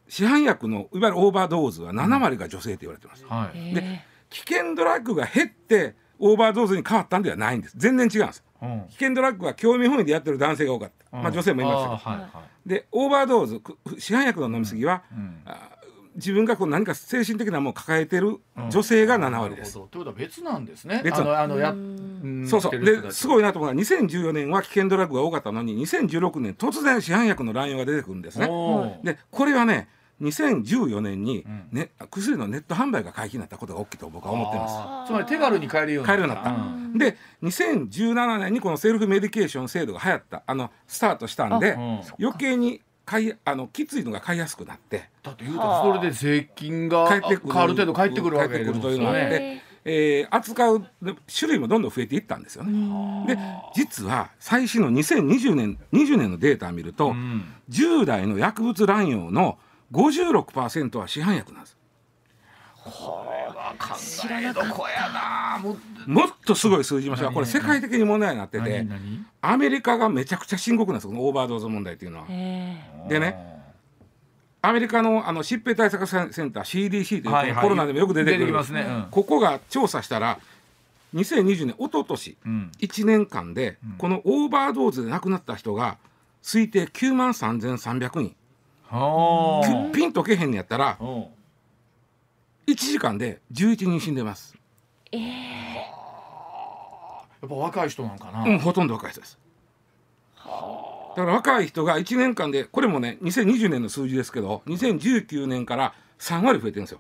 [0.07, 3.25] 市販薬のいわゆるオーバードーズは7割が女性と言われてます。
[3.27, 3.57] あはい。
[3.57, 7.73] へえ危険ドラッグが減ってオーバードーズに変わったんではないんです。
[7.77, 8.43] 全然違うんです。
[8.61, 8.85] うん。
[8.89, 12.27] 危険ドラッグは興味本位でやってる男性が多かった、まあ女性もいましたけど、はいは
[12.65, 12.69] い。
[12.69, 15.41] でオーバードーズく市販薬の飲み過ぎは、ん。
[15.45, 15.71] あ
[16.15, 21.01] 自分がこう何か精神的なものを抱えてる女性が7割です、ということは別なんですね。
[21.03, 22.04] 別あのあのや、うん
[22.47, 22.79] そうそう。
[22.79, 28.47] ですごいいなと思うのは2014年は危険ドラッグが多かったのに2016年突然市販薬の乱用が出てくるんですね。
[29.03, 29.89] でこれはね
[30.21, 35.09] 2014年に、ね薬のネット販売が解禁になったことが大きいと僕は思ってます。
[35.09, 40.43] つまり手軽に買えるように買えるようになった、で2017年にこのセルフメディケーション制度が流行った。
[40.45, 42.01] あのスタートしたんで、うん。
[42.19, 45.09] 余計に買いあのきついのが買いやすくなって。
[45.21, 49.63] だって言うたらそれで税金が帰ってくるある程度返ってくるわけです帰ってくるというのがあっよね。
[49.85, 50.85] て、えー扱う
[51.27, 53.35] 種類もどんどん増えていったんですよね。
[53.35, 53.37] で
[53.75, 57.45] 実は最新の2020年20年のデータを見ると、ん。
[57.69, 59.57] 10代の薬物乱用の
[59.91, 61.77] 56%は市販薬なんです。
[62.83, 63.25] 考
[64.29, 65.59] えどこやな。
[66.05, 67.33] もっとすごい数字ましょう。
[67.33, 68.85] これ世界的に問題になってて
[69.41, 72.25] アメリカがめちゃくちゃ深刻なんですこのオーバードーズ問題っていうのは。
[72.29, 72.77] え
[73.09, 73.54] でね
[74.67, 77.63] アメリカのあの疾病対策センター CDC という、はいはい。
[77.63, 78.39] コロナでもよく出てくる。
[78.39, 78.81] 出てきますね。
[78.81, 79.07] うん。
[79.11, 80.39] ここが調査したら
[81.13, 82.71] 2020年一昨年うん。
[82.79, 85.97] 1年間で、このオーバードーズで亡くなった人が
[86.43, 88.35] 推定9万3300人、
[88.89, 89.93] はあ。
[89.93, 91.25] ピンとけへんのやったらうん。
[92.67, 94.55] 1時間で11人死んでます、
[95.11, 95.19] や
[97.45, 99.37] っぱ若い人なのかな、うん、ほとんど若い人です
[101.15, 106.99] だから若い人が1年間でこれもね2020年の数字ですけど2019年から3割増えてるんですよ。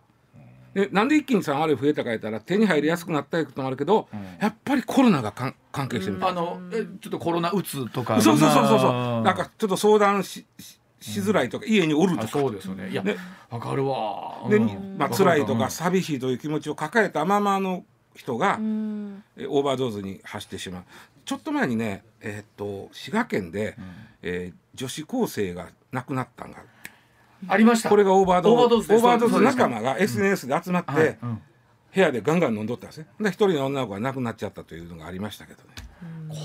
[0.73, 4.09] でなんで一気に3割増えたか言ったら手に入りやすくなったこともあるけど、
[4.41, 6.29] やっぱりコロナがかん関係してるみたい。
[6.31, 8.91] あのえちょっとコロナうつとかそうそうそうそうそう。
[8.91, 9.33] まあな。
[9.33, 12.23] んかちょっと相談しししづらいとか、家におるとか。
[12.25, 12.89] あそうですよね。
[12.89, 13.15] いやね
[13.49, 14.49] わかるわ。
[14.49, 14.97] で、うん。
[14.97, 19.23] まあ辛いとか寂しいという気持ちを抱えたままの人が、うん。
[19.37, 20.83] えオーバードーズに走ってしまう
[21.25, 23.75] ちょっと前にね、えーっと滋賀県で、
[24.21, 26.57] えー女子高生が亡くなったんが
[27.47, 27.89] ありました。
[27.89, 28.63] これがオーバードーズ。
[28.63, 28.97] オーバードーズです。
[28.97, 29.57] オーバードーズそうです。
[29.57, 31.17] 仲間が SNS で集まって、はい。
[31.23, 31.41] うん。
[31.95, 33.07] 部屋でガンガン飲んどったんですね。
[33.21, 35.69] で一人の女の子が亡くなっちゃったというのがありましたけどね。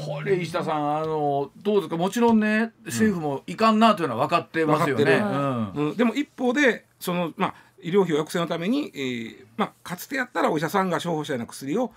[0.06, 1.96] これ石田さんあのどうですか？
[1.96, 5.04] もちろんね政府もいかんなというのは分かってますよね。
[5.04, 5.88] 分うん。
[5.88, 11.92] うん、でも一方でその、まあ、医療費抑制のために、えーまあ、かつてやったらお医者さんが処方したような薬を、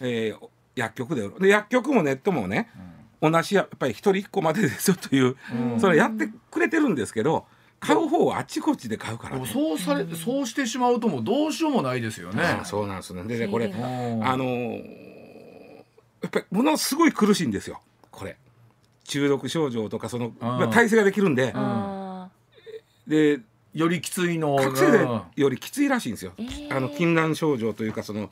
[0.00, 2.70] えー薬局で売るで薬局もネットもね、
[3.20, 5.36] 同じやっぱり一人一個までですよという、
[5.78, 7.46] それやってくれてるんですけど
[7.80, 12.42] 買う方はあちこちで買うから、ね、そうされそうしてしまうともうどうしようもないですよね。
[12.42, 13.24] あそうなんですね。
[13.24, 15.08] でねこれあのー
[16.20, 17.80] やっぱりものすごい苦しいんですよ。
[18.10, 18.36] これ。
[19.04, 22.28] 中毒症状とかその、まあ、耐性ができるんで、あ
[23.06, 23.40] で
[23.72, 26.76] よりきついの覚醒剤うんよりきついらしいんですよ、ー。
[26.76, 28.30] あの禁断症状というかその。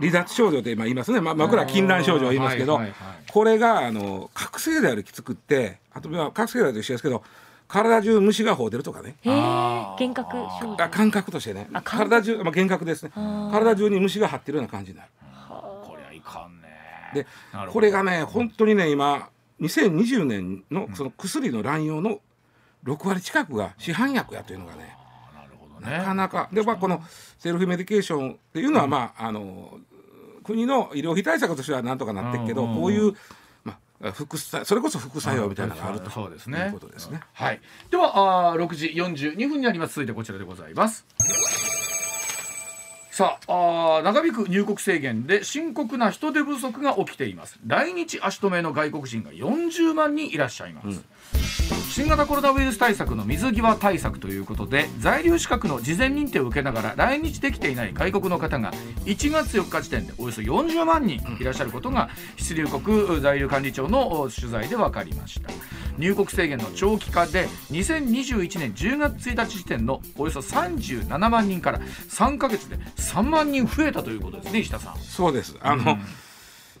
[0.00, 3.30] 離脱症状って今言いますね、まあ、僕らは禁断症状を言いますけど、はいはいはい。
[3.30, 7.22] これがあの覚醒剤よりきつくってあとまあ覚醒剤と一緒ですけど
[7.68, 9.16] 体中虫が放出るとかね。
[9.24, 10.30] 幻覚
[10.60, 10.84] 症状。
[10.84, 11.68] あ感覚としてね。
[11.72, 12.10] あ感覚。
[12.10, 13.12] 体中、まあ、幻覚ですね。
[13.16, 13.50] ー。
[13.50, 15.10] 体中に虫が張ってるような感じになる。
[15.48, 16.68] これはいかんね。
[17.12, 17.26] で
[17.72, 19.30] これがね本当にね今
[19.60, 22.20] 2020年のその薬の乱用の
[22.84, 24.96] 6割近くが市販薬やというのがね
[25.90, 27.02] なかなかで、まあ、この
[27.38, 29.78] セルフメディケーションっていうのは、まああの
[30.44, 33.14] 国の医療費対策としてはなんとかなってるけど、うんうんうんこういう、
[33.64, 37.20] まあ、副作それこそ副作用みたいなのがあるとそうですねいうことですね。
[37.32, 37.60] はい。
[37.90, 39.94] ではあー6時42分になります。
[39.94, 41.04] 続いてこちらでございます。
[43.16, 43.52] さあ
[43.96, 51.02] あー長引く入国制限で深刻な人手不足が起きています来日足止めの外国人が40万人いらっしゃいます、
[51.96, 58.72] 新型コロナウイルス対策の水際対策ということで在留資格の事前認定を受けながら来日できていない外国の方が
[59.06, 65.48] 1月4日時点でおよそ40万人いらっしゃることが出入国在留管理庁のお取材で分かりました。
[65.98, 74.98] 入国制限の長期化で2021年10月1日時点のおよそ37万人から3か月で3万人増えたということですね石田さん。
[74.98, 75.56] そうです。
[75.62, 75.96] あの、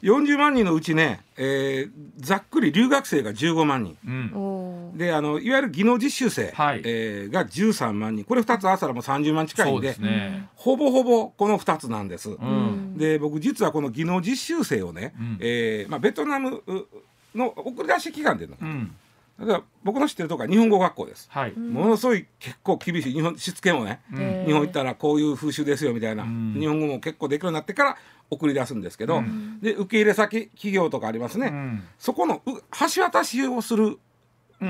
[0.06, 3.98] 40万人のうちね、えーざっくり留学生が15万人。
[4.06, 4.96] うん。
[4.96, 6.82] であのいわゆる技能実習生、はい。
[6.84, 8.24] えーが13万人。
[8.24, 10.48] これ2つ合わせたらもう30万近いんですね。
[10.54, 12.30] ほぼほぼこの2つなんです。
[12.30, 12.96] うん。
[12.96, 15.38] で僕実はこの技能実習生をね、ん。
[15.40, 16.86] えーまあ、ベトナムう
[17.36, 18.94] の送り出し機関での、うん。
[19.40, 21.52] だから僕の知ってるとこは日本語学校です、はい。
[21.52, 24.46] ものすごい結構厳しい日本しつけもね、へー。
[24.46, 26.54] 日本行ったらこういう風習ですよみたいな、ん。
[26.58, 27.96] 日本語も結構できるようになってから
[28.30, 29.22] 送り出すんですけど、
[29.60, 31.82] で受け入れ先企業とかありますね、うん。
[31.98, 32.50] そこのう
[32.94, 33.98] 橋渡しをする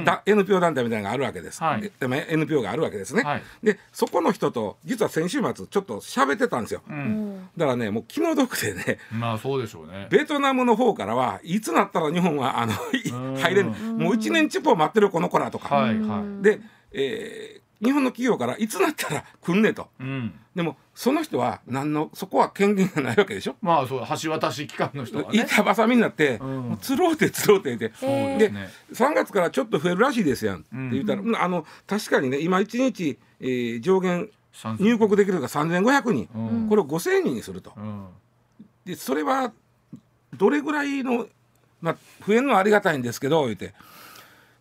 [0.04, 1.92] だ NPO 団体みたいなのがあるわけです、はい。
[2.00, 3.42] NPO があるわけですね、はい。
[3.62, 7.48] でそこの人と実は先週末ちょっと喋ってたんですよ、うん。
[7.56, 10.08] だからねもう気の毒でねまあそうでしょうね。
[10.10, 13.70] ベトナムの方からはいつなったら日本はあのい入れる。
[13.70, 16.42] もう1年チップを待ってるこの子らとか、はいはい。
[16.42, 16.60] で、
[16.92, 19.88] えー日本の企業からいつなったら来んねと。
[20.00, 20.32] うん。
[20.54, 23.56] でもその人は何のそこは権限がないわけでしょ。
[23.60, 25.40] まあそう橋渡し機関の人はね。
[25.40, 26.42] 板挟みになって、ん。
[26.42, 28.70] もうつろうてつろうてですね。
[28.92, 31.36] 3月からちょっと増えるらしいですやんって言ったら、うん。
[31.36, 36.68] あの確かにね今1日、えー上限三入国できるのが3500人、うん。
[36.68, 37.72] これを5000人にすると。
[37.76, 38.06] うん。
[38.86, 39.52] でそれは
[40.34, 41.26] どれぐらいの、
[41.82, 43.74] まあ、増えるのはありがたいんですけど言って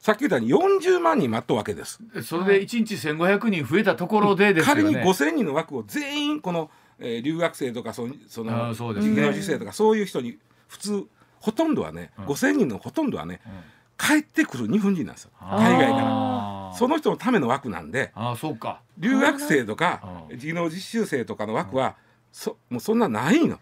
[0.05, 1.99] さっき言ったように40万人待っとうわけです。
[2.13, 4.83] でそれで1日1500人増えたところでですよね。
[4.83, 9.15] 仮に5000人の枠を全員この、えー留学生とかそのそあのーそうですね。
[9.15, 10.37] 技能実生とかそういう人に
[10.67, 11.07] 普通
[11.39, 13.41] ほとんどはね、5000人のほとんどはね、
[13.97, 15.31] 帰ってくる日本人なんですよ。
[15.41, 16.77] 海外から。
[16.77, 18.81] その人のための枠なんであーそうか。
[18.99, 20.03] 留学生とか
[20.37, 21.95] 技能実習生とかの枠は
[22.31, 23.57] そもうそんなないの。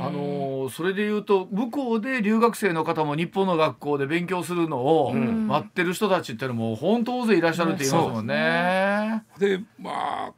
[0.00, 5.48] あのーそれで言うと向こうで留学生の方も日本の学校で勉強するのをん。
[5.48, 9.24] 待ってる人たちってのも本当大勢いらっしゃるって言いますもんね。
[9.38, 9.90] でま
[10.28, 10.32] あ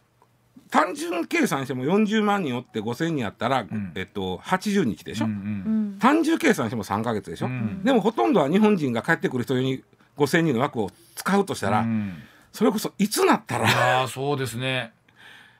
[0.71, 3.93] 単純計算しても40万人おって5,000人あったら、ん。
[3.95, 7.85] えっと、80日でしょ、うんうん単純計算しても3か月でしょ、ん。
[7.85, 9.85] でもほとんどは日本人が帰ってくる人に
[10.17, 12.15] 5,000人の枠を使うとしたら、うん。
[12.53, 13.69] それこそいつなったら。
[14.01, 14.93] ああそうですね。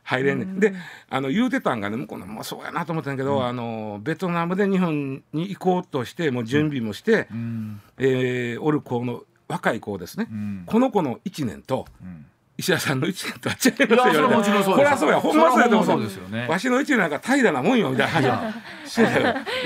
[0.03, 0.75] 入れんねん、で
[1.09, 7.81] あの言うてたんがね向こうのもうそうやなと思ったんやけど、あのベトナムで日本に行こうとしてもう準備もして、うん。
[7.99, 10.63] えーおる子の若い子ですね、うん。
[10.67, 12.27] この子の1年とうん
[12.59, 15.21] 石田さんの1年とは違いますよそれはもちろんそうですこれはそうや。
[15.21, 15.69] ほんまそうや。
[15.69, 16.03] と思う。
[16.03, 16.47] ですよね。
[16.47, 18.29] わしの1年なんか平らなもんよみたいな。
[18.29, 18.55] や。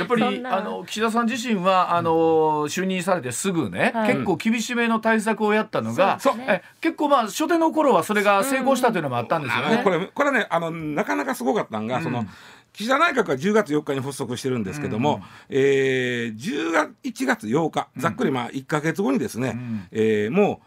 [0.04, 4.12] っぱりあの岸田さん自身はあの就任されてすぐね、はい。
[4.12, 6.18] 結構厳しめの対策をやったのが、
[6.48, 9.74] え結構まあ初手の頃はそれが成功したというのもあったんですよね。
[9.74, 12.24] あのこれこれねあのなかなかすごかったんが、その
[12.72, 19.88] 岸田内閣は10月4日に発足してるんですけども、えー10月1月8日ざっくりまあ1か月後にですね、ん。
[19.90, 20.65] えーもう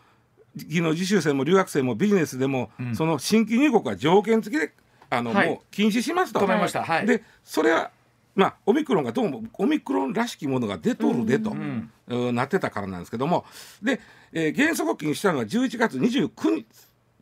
[0.56, 4.74] 技能実習生も留学生もビジネスでも、その新規入国は条件付きで
[5.10, 6.40] あの、はいもう禁止しますと。
[6.40, 6.84] 止めました。
[6.84, 7.06] はい。
[7.06, 7.92] でそれは
[8.36, 13.46] まあオミクロンがどうもオミクロンらしきものが出とるでと、んうんなってたからなんですけども
[13.82, 14.00] で、
[14.32, 16.66] えー原則禁止したのは11月29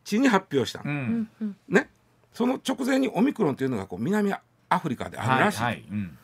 [0.05, 1.29] 日に発表したの、うん。
[1.69, 1.89] ね
[2.33, 4.33] その直前にオミクロンというのがこう南
[4.69, 5.85] アフリカであるらしい、はいはい。
[5.91, 6.17] うん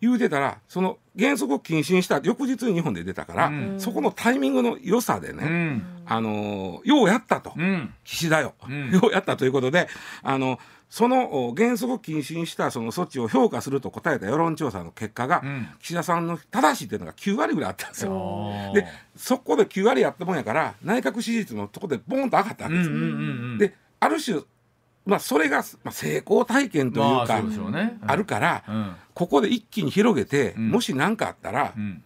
[0.00, 2.20] 言うてたらその原則を禁止にした。
[2.22, 3.74] 翌日に日本で出たから、うん。
[3.80, 5.86] そこのタイミングの良さでうね、ん。
[6.06, 7.94] あのーようやったと、うん。
[8.04, 8.90] 岸田よ、ん。
[8.90, 9.88] ようやったということで
[10.22, 15.68] あのそのお原則禁止にしたその措置を評価すると答えた世論調査の結果が、うん。
[15.80, 18.70] 岸田さんの正しいっていうのが9割ぐらいあったんですよ。
[18.74, 22.90] でそこで9割やったもんやから内閣支持率のとこでボンと上がったわけです。
[23.58, 24.40] である種、
[25.04, 28.94] まあ、それが、まあ、成功体験というか、まあるから、うん。
[29.14, 30.70] ここで一気に広げて、ん。
[30.70, 32.02] もし何かあったらう、ん。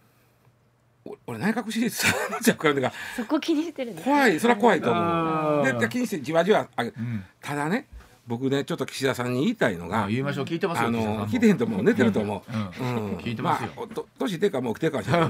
[1.05, 4.11] お俺内閣支持率下がっちゃうからだからそこ気にしてるんですね。
[4.13, 4.39] 怖い。
[4.39, 5.65] それは怖いと思う。
[5.65, 7.23] でで気にしてじわじわ上げん。
[7.41, 7.87] ただね
[8.27, 10.45] 僕ねちょっと岸田さんに言いたいのがあ言いましょう。
[10.45, 10.89] 聞いてますよ。
[10.89, 11.19] あ岸田さんも。
[11.19, 12.51] の聞いてへんと思う寝てると思う。
[12.53, 13.17] うん。
[13.19, 13.69] 聞いてますよ。
[13.89, 15.29] あ、と年てかもう来てるかもしれない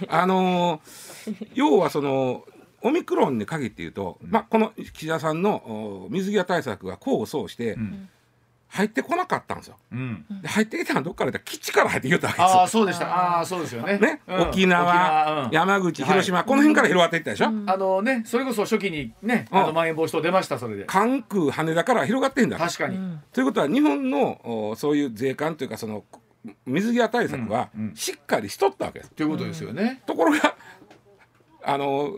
[0.08, 2.44] あのー要はその
[2.82, 8.08] オミクロンに限って言うと、まあ、この岸田さんのお水際対策が功を奏してん
[8.70, 9.76] 入ってこなかったんですよ。
[9.92, 10.24] うん。
[10.42, 12.68] で入ってきたのはどっからだ基地から入ってきたわけですよああ。
[12.68, 13.06] そうでした。
[13.06, 13.98] ああそうですよね。
[13.98, 20.84] ね、うん沖縄うん山口はい広島、この辺から広がっていったでしょ、あのねそれこそ初期にねうんあのまん延防止等出ましたそれで。
[20.84, 22.98] 関空羽田から広がってんだ確かに。
[23.32, 26.04] ということは日本のおそういう税関というかその
[26.66, 29.10] 水際対策はしっかりしとったわけです。
[29.12, 30.02] ということですよね。
[30.06, 30.54] ところが
[31.64, 32.10] あの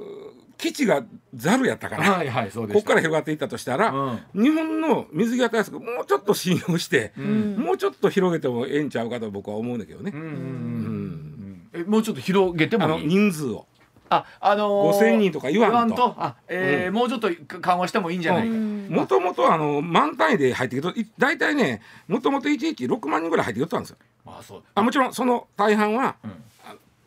[0.60, 1.02] 基地が
[1.34, 2.86] ざるやったから、はいはいそうでここ。
[2.86, 4.42] から広がっていったとしたら、うん。
[4.42, 10.20] 日本の水際対策もうちょっと信用して、もうちょっと広げてもええんちゃうかと僕は思うんだけどね、うん。
[10.20, 10.26] うん。
[10.26, 10.32] うん。
[10.32, 13.06] うんうんえもうちょっと広げてもいい？
[13.06, 13.66] 人数を。
[14.12, 16.14] ああのー5000人とか言わんと。
[16.18, 18.48] あえーもうちょっと緩和してもいいんじゃない？
[18.48, 18.54] か。
[18.54, 23.96] もともとあの満単位で入ってきてい大体ねもともと1日6万人ぐらい入ってきてたんですよ。
[24.26, 24.62] あそう。
[24.74, 26.06] あもちろんその大半は、ん。
[26.08, 26.16] あ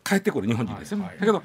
[0.02, 1.18] 帰ってくる日本人ですよ、はいはい。
[1.20, 1.42] だけど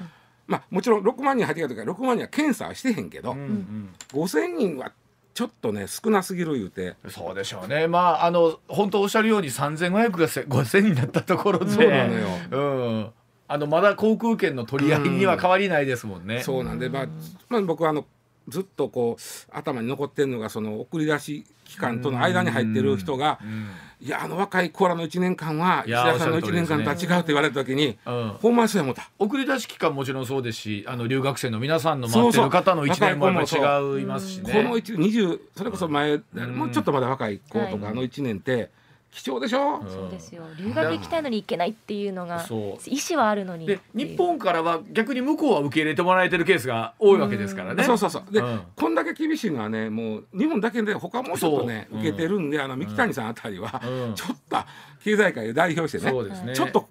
[0.50, 3.94] まあもちろん6万人入ってきた時は6万人は検査はしてへんけど、うんうん。
[4.12, 4.92] 5,000人は
[5.32, 7.86] ちょっとね少なすぎる言うてそうでしょうね。
[7.86, 13.10] まああの本当おっしゃるように3500がせ5000になったところで、そうなのようん。
[13.46, 16.42] あのまだ航空券の取り合いには変わりないですもんね。
[16.42, 17.06] そうなんで、まあ
[17.48, 18.04] まあ、僕はあの
[18.48, 23.38] ずっとこう頭に残ってるのがその送り出し期間との間に入ってる人が
[24.02, 29.10] 「いやあの若いコーラの1年間は石田さんの1年間とは違う」って言われた時に、うん、ほんまにそうや思った。
[29.18, 34.52] 送り出し期間もちろんそうですしあの留学生の皆さんの待ってる方の1年も違いますしね。
[34.52, 38.70] この20それこそ前、もうちょっとまだ若い子とかの1年って、
[39.10, 40.44] 貴重でしょ、うん、そうですよ。
[40.56, 47.82] 留学行きたいのに行けないっていうのが意思はあるのにで日本からは逆に向こうは受け入れてもらえてるケースが多いわけですからね。
[47.82, 48.32] そうそうそう。
[48.32, 53.80] で、うん、こんだけ厳しいのはねもう日本だけで他もちょっとね受けてるんであの三木谷さんあたりは、
[54.14, 54.58] ちょっと
[55.02, 56.12] 経済界を代表してね
[56.44, 56.54] ね。
[56.54, 56.88] ちょっと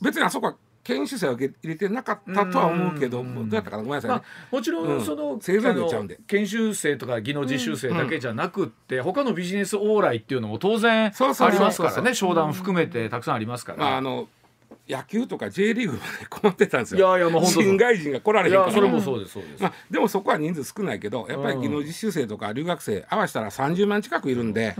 [0.00, 0.54] 別にあそこは
[0.88, 3.82] 研修生は入れてなかったとは思うけど、どうやったかな？
[3.82, 4.16] ごめんなさい、ね。
[4.16, 5.40] まあ、もちろんその、うん、
[6.26, 12.14] 研修生とか技能実習生だけじゃなくって、うん、他のビジネス往来っていうのも当然ありますからね。
[12.14, 14.28] 商談含めてたくさんありますから、まあ、あの
[14.88, 17.16] 野球とか J リーグまで困ってたんですよ。
[17.16, 18.72] いやいやもう新外人が来られへんから。
[18.72, 19.62] それもそうですそうです。
[19.62, 24.68] まあでもそこは人数少ないけど、やっぱり技能実習生とか留学生合わせたら30万近くいるんで。
[24.68, 24.74] だ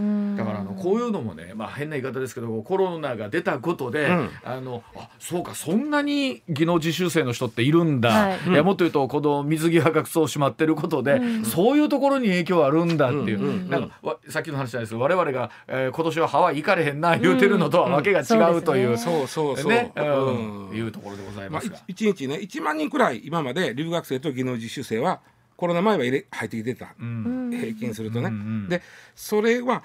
[0.45, 8.09] からあのこういうのもね、まあ変な言い方ですけど、コロナが出たことで、うん、あのあそうかそんなに技能実習生の人っているんだ。
[8.09, 13.41] はい、いやもっと言うとこの水際がそうしまってることで、うん、そういうところに影響あるんだっていう。
[13.41, 18.97] うん、なんかさっきの話じゃないですけど、我々が、えー、今年はハワイ行かれへんな言うてるのとはわけが違うという。
[18.97, 19.71] そうそうそう。
[19.71, 19.93] ね。
[20.03, 20.77] うん。
[20.77, 25.21] いうところでございますが、まあ、1日ね1万人くらい今まで留学生と技能実習生は
[25.57, 28.29] コロナ前は入れ入ってきてた、うん、平均するとね。
[28.29, 28.83] うんうん、で
[29.15, 29.83] それは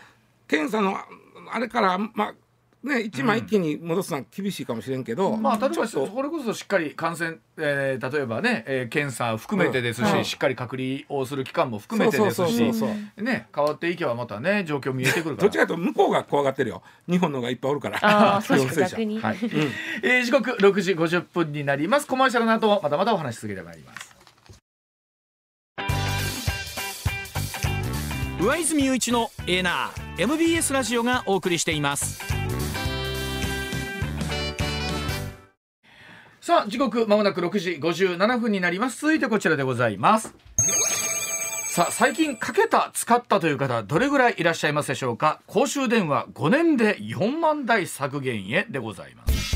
[0.48, 0.98] 検査の
[1.52, 2.36] あれからまあ
[2.84, 12.62] ね、一枚一気に戻すのは厳しいかもしれんけど、うん、まあ、例えばそれこそしっかり感染、えー、例えばね、えー、検査含めてですし、うん、しっかり隔離をする期間も含めてですし
[13.22, 15.48] ね変わっていけばまたね状況見えてくるから。
[15.48, 16.84] どっちかというと向こうが怖がってるよ。
[17.10, 18.00] 日本のがいっぱいおるから。
[18.02, 19.38] あ そう逆に、はい。
[19.42, 19.50] うん、
[20.04, 22.08] えー、時刻6時50分になります。
[22.08, 24.14] コマーシャルの後またまたお話し続けてまいります。
[28.44, 32.20] 上泉雄一のエーナー MBS ラジオがお送りしています
[36.46, 39.00] さあ時刻まもなく6時57分になります。
[39.00, 40.36] 続いてこちらでございます。
[41.70, 45.40] さあ最近かけた使ったという方どれぐらいいらっしゃいますでしょうか？
[45.48, 49.56] 公衆電話5年で4万台削減へでございます。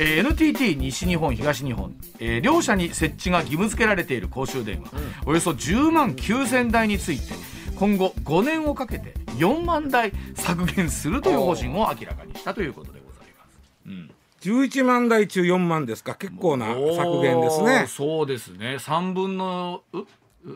[0.00, 4.90] えー、NTT 西日本東日本、えー、両社に設置が義務付けられている公衆電話、
[5.24, 7.34] うん、およそ10万9000台について
[7.74, 13.50] 今後5年をかけて4万台削減するという方針を明らかにしたということでございます。
[13.86, 14.11] うん
[14.42, 16.14] 11万台中4万ですか。
[16.16, 17.86] 結構な削減ですね。
[17.88, 18.76] そうですね。
[18.76, 19.82] 3分の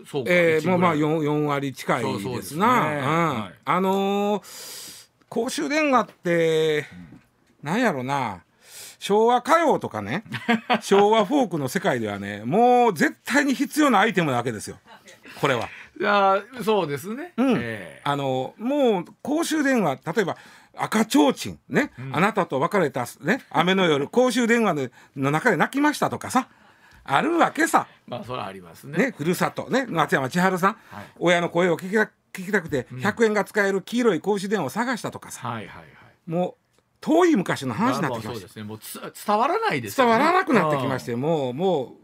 [0.04, 2.96] そうか、えー、もうまあ 4, 4割近いですな、ね。
[2.96, 3.04] うん。
[3.04, 6.86] はい、あのー、公衆電話って、
[7.62, 8.42] うん、なんやろな。
[8.98, 10.24] 昭和歌謡とかね。
[10.82, 14.78] 昭和フォークの世界ではねもう絶対に必要なアイテムなわけですよ。
[15.40, 15.68] これは。
[15.98, 17.56] いやそうですね、うん。
[17.58, 20.36] えー、あのもう公衆電話例えば
[20.78, 24.74] 赤ちょうちんね、うん、あなたと別れたね雨の夜 公衆電話
[25.16, 26.48] の中で泣きましたとかさ
[27.08, 27.86] あるわけさ。
[28.06, 28.98] まあそれはありますね。
[28.98, 35.86] ねふるさとね松山千春さん、はい、親の声を聞きた聞きたくて100円が使える黄色い公衆電話を探したとかさ、はいはいはい、
[36.26, 36.54] もう
[37.00, 38.60] 遠い昔の話になってきました。
[38.60, 38.64] ね。
[38.64, 41.94] もう伝わらないです、ね、伝わらなくなってきましてもうも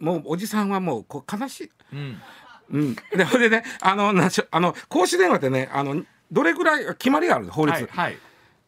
[0.00, 1.70] うもうおじさんはもうこう悲しい。
[1.92, 2.22] うん。
[2.70, 8.18] うん、でそれでねあのなしあの公衆電話ってねあのどれぐらい決まりがある法律、はいはい、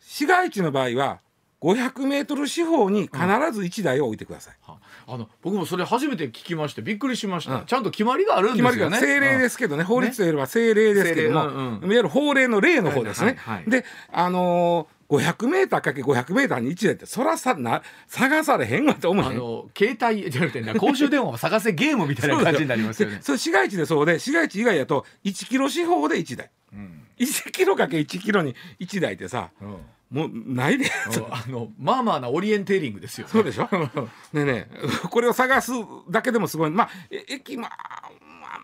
[0.00, 1.20] 市街地の場合は
[1.60, 3.18] 500メートル四方に必
[3.52, 8.96] ず1台を置いてください、うん、あの僕もそれ初めて聞きましてびっくりしました、うん、ちゃんと決まりがあるんですよね。
[8.96, 23.18] 政令ですけどね、法律といえば政令ですけども、ねうん、いわゆる法令の例の方ですね、はいはいはい、であのー500メーターかけ500メーターに1台ってそらさな探されへんわと思うあの携帯 じゃなくて公衆電話を探せゲームみたいな感じになりますよね。
[23.22, 29.76] それ市街地でそうで市街地以外だと1キロ四方で1台、うん、1キロかけ1キロに1台ってさ、うん。
[30.08, 30.88] もうないで。
[31.30, 33.68] あのまあまあなオリエンテーリングですよ、ね、そうでしょ？
[34.32, 34.68] ねね
[35.10, 35.72] これを探す
[36.08, 36.70] だけでもすごい。
[36.70, 36.90] まあ
[37.28, 37.68] 駅ま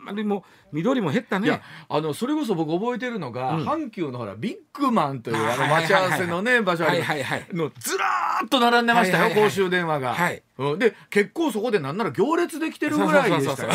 [0.05, 1.61] まりも緑も減ったね。
[1.88, 10.15] あのそれこそ僕覚えてるのが、うん、阪急のほらビッグマンというあの待ち合わせのね場所のずらーっと並んでましたよ、公衆電話が。
[10.15, 10.43] はい。
[10.59, 13.73] うん、で結構そこでなんなら行列できてるぐらいでしたよ。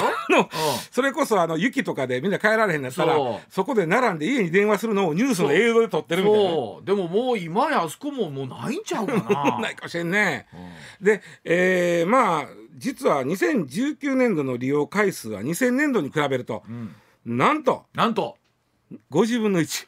[0.91, 3.15] それこそあの雪とかでみんな帰られへんなったら
[3.49, 6.49] そこで並んで家に電話するのをニュースの映像で撮ってるみたいな。
[6.83, 9.59] でももう今やあそこももうないんちゃうかな。
[9.61, 10.47] ないかもしれんね。
[10.99, 18.37] うん、で、えー、まあ実は2019年度の利用回数は2000年度に比べると、うん、なんとなんと。
[19.11, 19.87] 50分の1。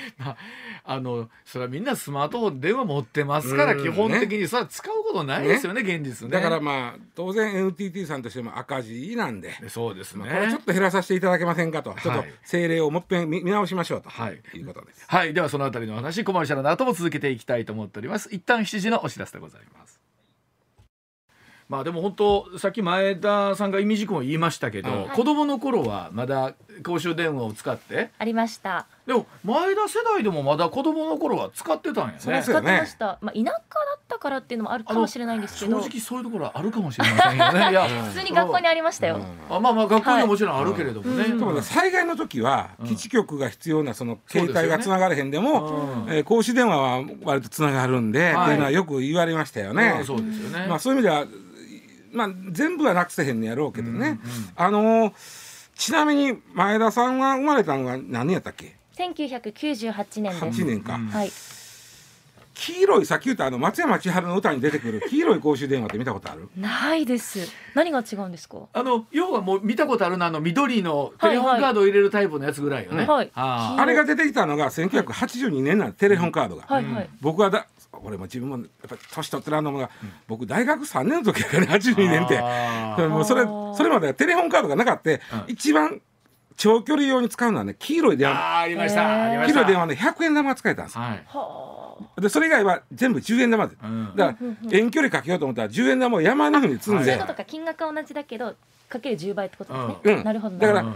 [0.18, 0.36] まあ、
[0.84, 3.82] あのそれはみんなスマートフォン電話持ってますから、うん。
[3.82, 6.32] 基本的にそれは使うことないですよね現実ね。
[6.32, 14.40] だからまあ当然 NTT さんとしても赤字なんで、そうですね、まあ、これちょっと減らさせていただけませんかと、ちょっとはい政令をもっぺん見見直しましょうと、はい。
[14.54, 15.04] い、うことです。
[15.06, 15.34] はい。
[15.34, 18.28] ではそのあたりのお話コマーシャルの後も続けていきたいと思っております。
[18.32, 20.00] 一旦7時のお知らせでございます
[21.70, 25.08] まあでも本当さっき前田さんが意味事項を言いましたけど、はい。
[25.10, 26.54] 子供の頃はまだ
[26.84, 28.10] 公衆電話を使って？
[28.18, 28.86] ありました。
[29.06, 32.18] でも前田世代でもまだ子供の頃は使ってたんやね。
[32.18, 33.52] 使ってました、まあ、田舎だ
[33.96, 37.70] ったからっていうのもあるかもしれないんですけ正ど直そういうところはあるかもしれませんよね。
[37.70, 37.86] いや。
[37.86, 39.18] 普通に学校にありましたよ、う
[39.52, 39.56] ん。
[39.56, 41.62] あまあまあ学校にはもちろんあるけれどもね、はいうん。
[41.62, 46.12] 災害の時はうん基地局が必要なその携帯がつながれへんでも、うん。
[46.12, 48.46] えー公衆電話は割とつながるんで、はい。
[48.46, 49.96] っていうのはよく言われましたよね。
[50.00, 50.04] うん。
[50.04, 51.24] そうですよね、まあそういう意味では、
[52.12, 53.98] まあ、全部はなくせへんのやろうけどね。
[53.98, 54.18] うんうん。
[54.56, 55.50] あのー
[55.80, 60.62] ちなみに前田さんが生まれたのが何年やったっけ？1998年です。
[60.62, 61.06] 8年か、うん。
[61.06, 61.32] はい。
[62.52, 66.50] 黄色いさっき言ったあの松山千春の歌に出てくる黄色い公衆電話って見たことある？
[66.54, 67.50] ないです。
[67.74, 68.58] 何が違うんですか？
[68.74, 73.06] あの要はもう見たことあるのあの緑のテレホンカードを入れるタイプのやつぐらいよね。
[73.06, 77.66] はいああれが出てきたのが1982年なんでテレホンカードが、はいはい、僕はだ
[78.02, 79.90] 俺も自分もやっぱり年取ってらんのもが、
[80.26, 82.40] 僕大学3年の時やからね82年って。
[83.06, 85.18] もうそれそれまではテレホンカードがなかった、うん。
[85.48, 86.00] 一番
[86.56, 88.34] 長距離用に使うのはね黄色い電話。
[88.34, 89.30] あーありました。
[89.46, 91.00] 黄色い電話ね100円玉使えたんですよ。
[91.02, 91.24] はい。
[91.26, 91.80] は
[92.18, 93.76] でそれ以外は全部10円玉で。
[93.82, 94.16] うん。
[94.16, 97.44] だから遠距離かけようと思ったら10円玉を山のように積んあ、で、そういうことか。
[97.44, 98.54] 金額は同じだけど
[98.88, 100.24] かける10倍ってことですね、うん。
[100.24, 100.56] なるほど。
[100.58, 100.94] だから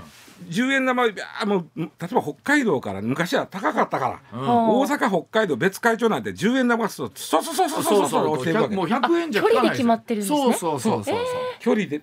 [0.49, 1.05] 10円玉
[1.47, 11.15] もう例えば北海道から昔は高かったから、うんほ大阪北海道別海町なんて10円玉がそうそうそうそうそうそうそう落ちていくわけもう100円じゃあ距離で決まってるんですねそうそうそうそう。
[11.15, 12.01] 距離でと時間時間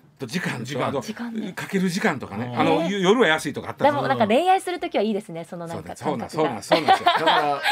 [0.92, 1.52] とあと時間ね。
[1.52, 2.46] かける時間とかね。
[2.46, 7.04] うんあのゆ夜は安いとかあったんでもなんか恋愛するときはいいですねそのなそうんだかそうなんそうなんそうなんですよ。
[7.04, 7.62] だから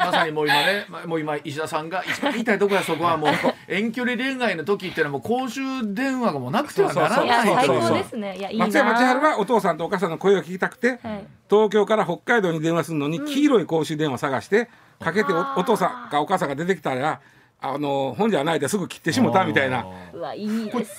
[0.00, 3.30] ままさにもう今ねまもう今石田さんが一番言いたいところはそこはもう
[3.68, 5.60] 遠距離恋愛の時っていうのはもう公衆
[5.94, 7.66] 電話がもうなくてはならない。
[7.66, 8.36] という高ですね。
[8.36, 8.66] いやいいな。
[8.66, 11.26] 松山千春はお父さんとお母さんの声を聞きたくて、はい。
[11.48, 14.68] 東京から北海道に電話するのに黄色い公衆電話探して
[14.98, 17.20] かけてお父さんかお母さんが出てきたら
[17.68, 19.86] あの本じゃないですぐ切ってしもたみたいな。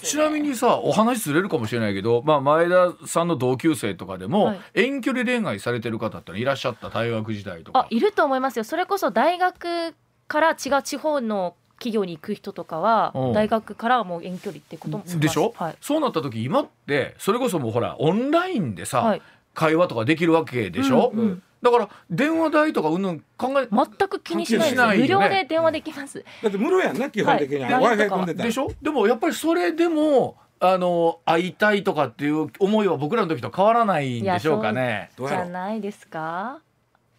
[0.03, 4.59] ちなみにさお話ずれるかもしれないけど、まあ、前田さんの同級生とかでも、はい。
[4.73, 7.79] 遠距離恋愛されてる方ってのいらっしゃった大学時代とか。
[7.79, 8.63] あいると思いますよ。
[8.63, 9.95] それこそ大学
[10.27, 13.33] から違う地方の企業に行く人とかはうん。
[13.33, 15.75] 大学からはもう遠距離ってこともでしょ、はい。
[15.81, 19.21] そうなった時今ってそれこそもうほらオンラインでさ、はい。
[19.53, 24.75] 会話とかできるわけでしょ、うんうんだから電話代とかうんぬん考え全く気にしないです。
[24.75, 25.25] 関係ないよね。
[25.25, 26.23] 無料で電話できます。
[26.43, 27.63] だって無料やんな基本的に。
[27.63, 27.73] は、はい。
[27.73, 28.45] w i f i 飛んでたら。
[28.45, 28.71] でしょ？
[28.81, 35.11] でもやっぱりそれでもあの会いたいとかっていう思いは僕らの時と変わらないんでしょうかね。
[35.17, 36.61] じゃないですか？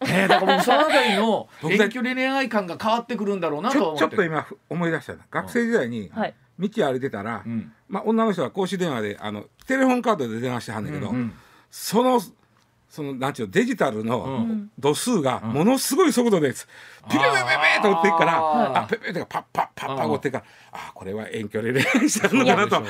[0.00, 4.00] ねだから僕そのあたりの 遠距離恋愛感が変わってくるんだろうなちょと思って。
[4.00, 5.20] ちょっと今思い出したな。
[5.30, 6.34] 学生時代にはい。
[6.58, 7.72] 道歩いてたら、うん。
[7.88, 11.32] まあ、女の人は公衆電話であのテレホンカードで電話してはんだけど、うん。
[11.70, 12.20] その
[12.88, 16.66] そのなんちゅうのデジタルうのん度数がものすごい速度です、
[17.08, 17.32] ピペペペ
[17.76, 22.86] ペと打っていくからあーあペペペとかパッパッパッパうんッ打っていくからあこれは遠距離恋愛してるのかなと思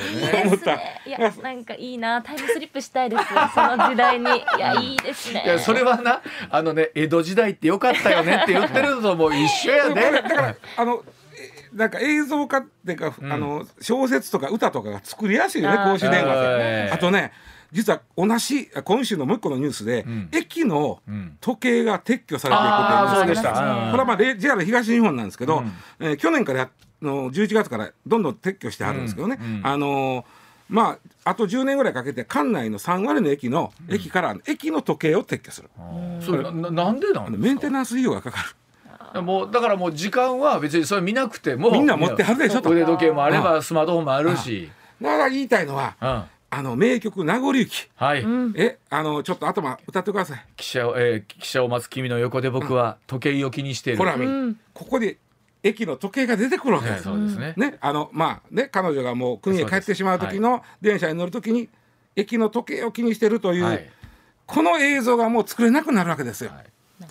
[0.55, 0.75] った。
[0.77, 3.23] ねいやなんかいいなタイムスリップしたいです
[3.53, 10.29] その時代にいやいいですねいやそれはなあのね江戸時代ってよかったよねって言ってるのともう一緒やこれだね。
[10.29, 11.03] からあの
[11.35, 16.91] えなんか映像化っていうか、んあの小説とか歌とかが作りやすいよね公衆電話はいって。
[16.93, 17.31] あとね
[17.71, 20.29] 実は同じ今週のもう一個のニュースで、ん。
[20.31, 21.37] 駅のうん。
[21.41, 23.49] 時計が撤去されていくああそうでした。
[23.51, 25.71] ことになりましたうんこれはまあレ JR 東日本なんですけど、うん。
[25.99, 26.69] えー去年からや
[27.01, 29.57] の11月からどんどん撤去してあるんですけどね、うん。
[29.57, 29.67] うん。
[29.67, 30.25] あのー
[30.69, 35.69] まああと10年ぐらいかけて管内の3割の駅の、駅から駅の時計を撤去する。
[36.21, 37.37] それなななんでなあんですか？
[37.37, 38.37] のメンテナンス費用がかか
[39.15, 39.21] る。
[39.23, 42.69] もうだからもう時間は別にそれ見なくてもみんな持ってはるでしょと。
[42.69, 44.69] 腕時計もあればスマートフォンもあるし、
[45.01, 47.89] だから言いたいのはうん、あの名曲名残雪。
[47.95, 48.53] はい、うん。
[48.57, 50.45] えあのちょっと頭歌ってください。
[50.57, 53.99] 汽車を、えー、汽車を待つ君の横で僕は時計を気にしている。
[53.99, 54.59] ほら、うん。
[54.73, 55.17] ここで
[55.63, 57.53] 駅の時計が出てくるわけはいです、そうですね。
[57.55, 61.69] ねあのまあね彼女がもう国へ帰ってしまう時の電車に乗る時に
[62.15, 63.89] 駅の時計を気にしてるという、はい。
[64.45, 66.65] この映像がもう作れなくなるわけですよ、はい。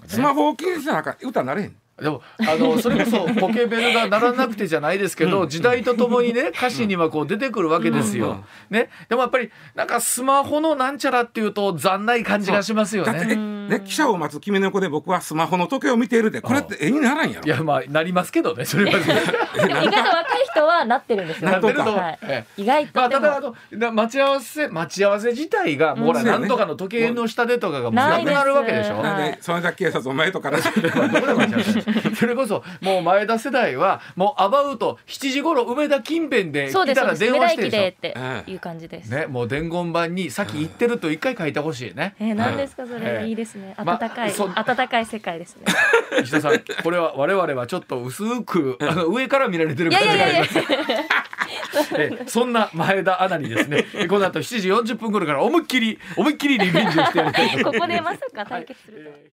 [0.08, 8.44] スマホを気にしてなんか歌なれへんでもあのそれこそ ポケベルが鳴らなくてじゃないですけど、時代とともにね歌詞にはこう出てくるわけですよ。
[8.70, 13.57] ね、でもやっぱりなんかスマホのなんちゃらっていうと残ない感じがしますよね。
[13.68, 17.46] ね、記者を待つ君の横で僕はスマホの時計を見ているってこれって絵にならんやろ。
[17.46, 21.50] いやまあなりますけどね それは意外と若い人はなってるんですよ。
[21.50, 22.18] なってると、はい。
[22.22, 22.62] ええ。
[22.62, 28.96] 意外とまあ、ただあのな待ち合わせ待ち合わせ自体がもうほら、うんなんとかの時計の下でとかがもうなくなるわけでしょ？
[28.96, 30.50] はいなんでそのだけ警察お前とか
[32.18, 38.14] それこそもう前田世代はもうアバウト7時頃梅田近辺で来たら電話して駅でっで
[38.44, 39.10] ていう感じです。
[39.10, 42.14] ねもう伝言板に先行ってると一回書いてほしいね。
[42.18, 43.28] えー、何ですかそれ、ええ。
[43.28, 45.64] いいですねま暖かい、そ暖かい世界ですね。
[46.22, 50.58] 石田さんこれは我々はちょっと薄くあの上から見られてる感じがあります。
[51.96, 57.78] えそんな前田アナにですね この後7時40分頃から思いっきり思いっきりリベンジをしてやりたいと思います。
[57.78, 59.26] ここでまさか対決するとは、えー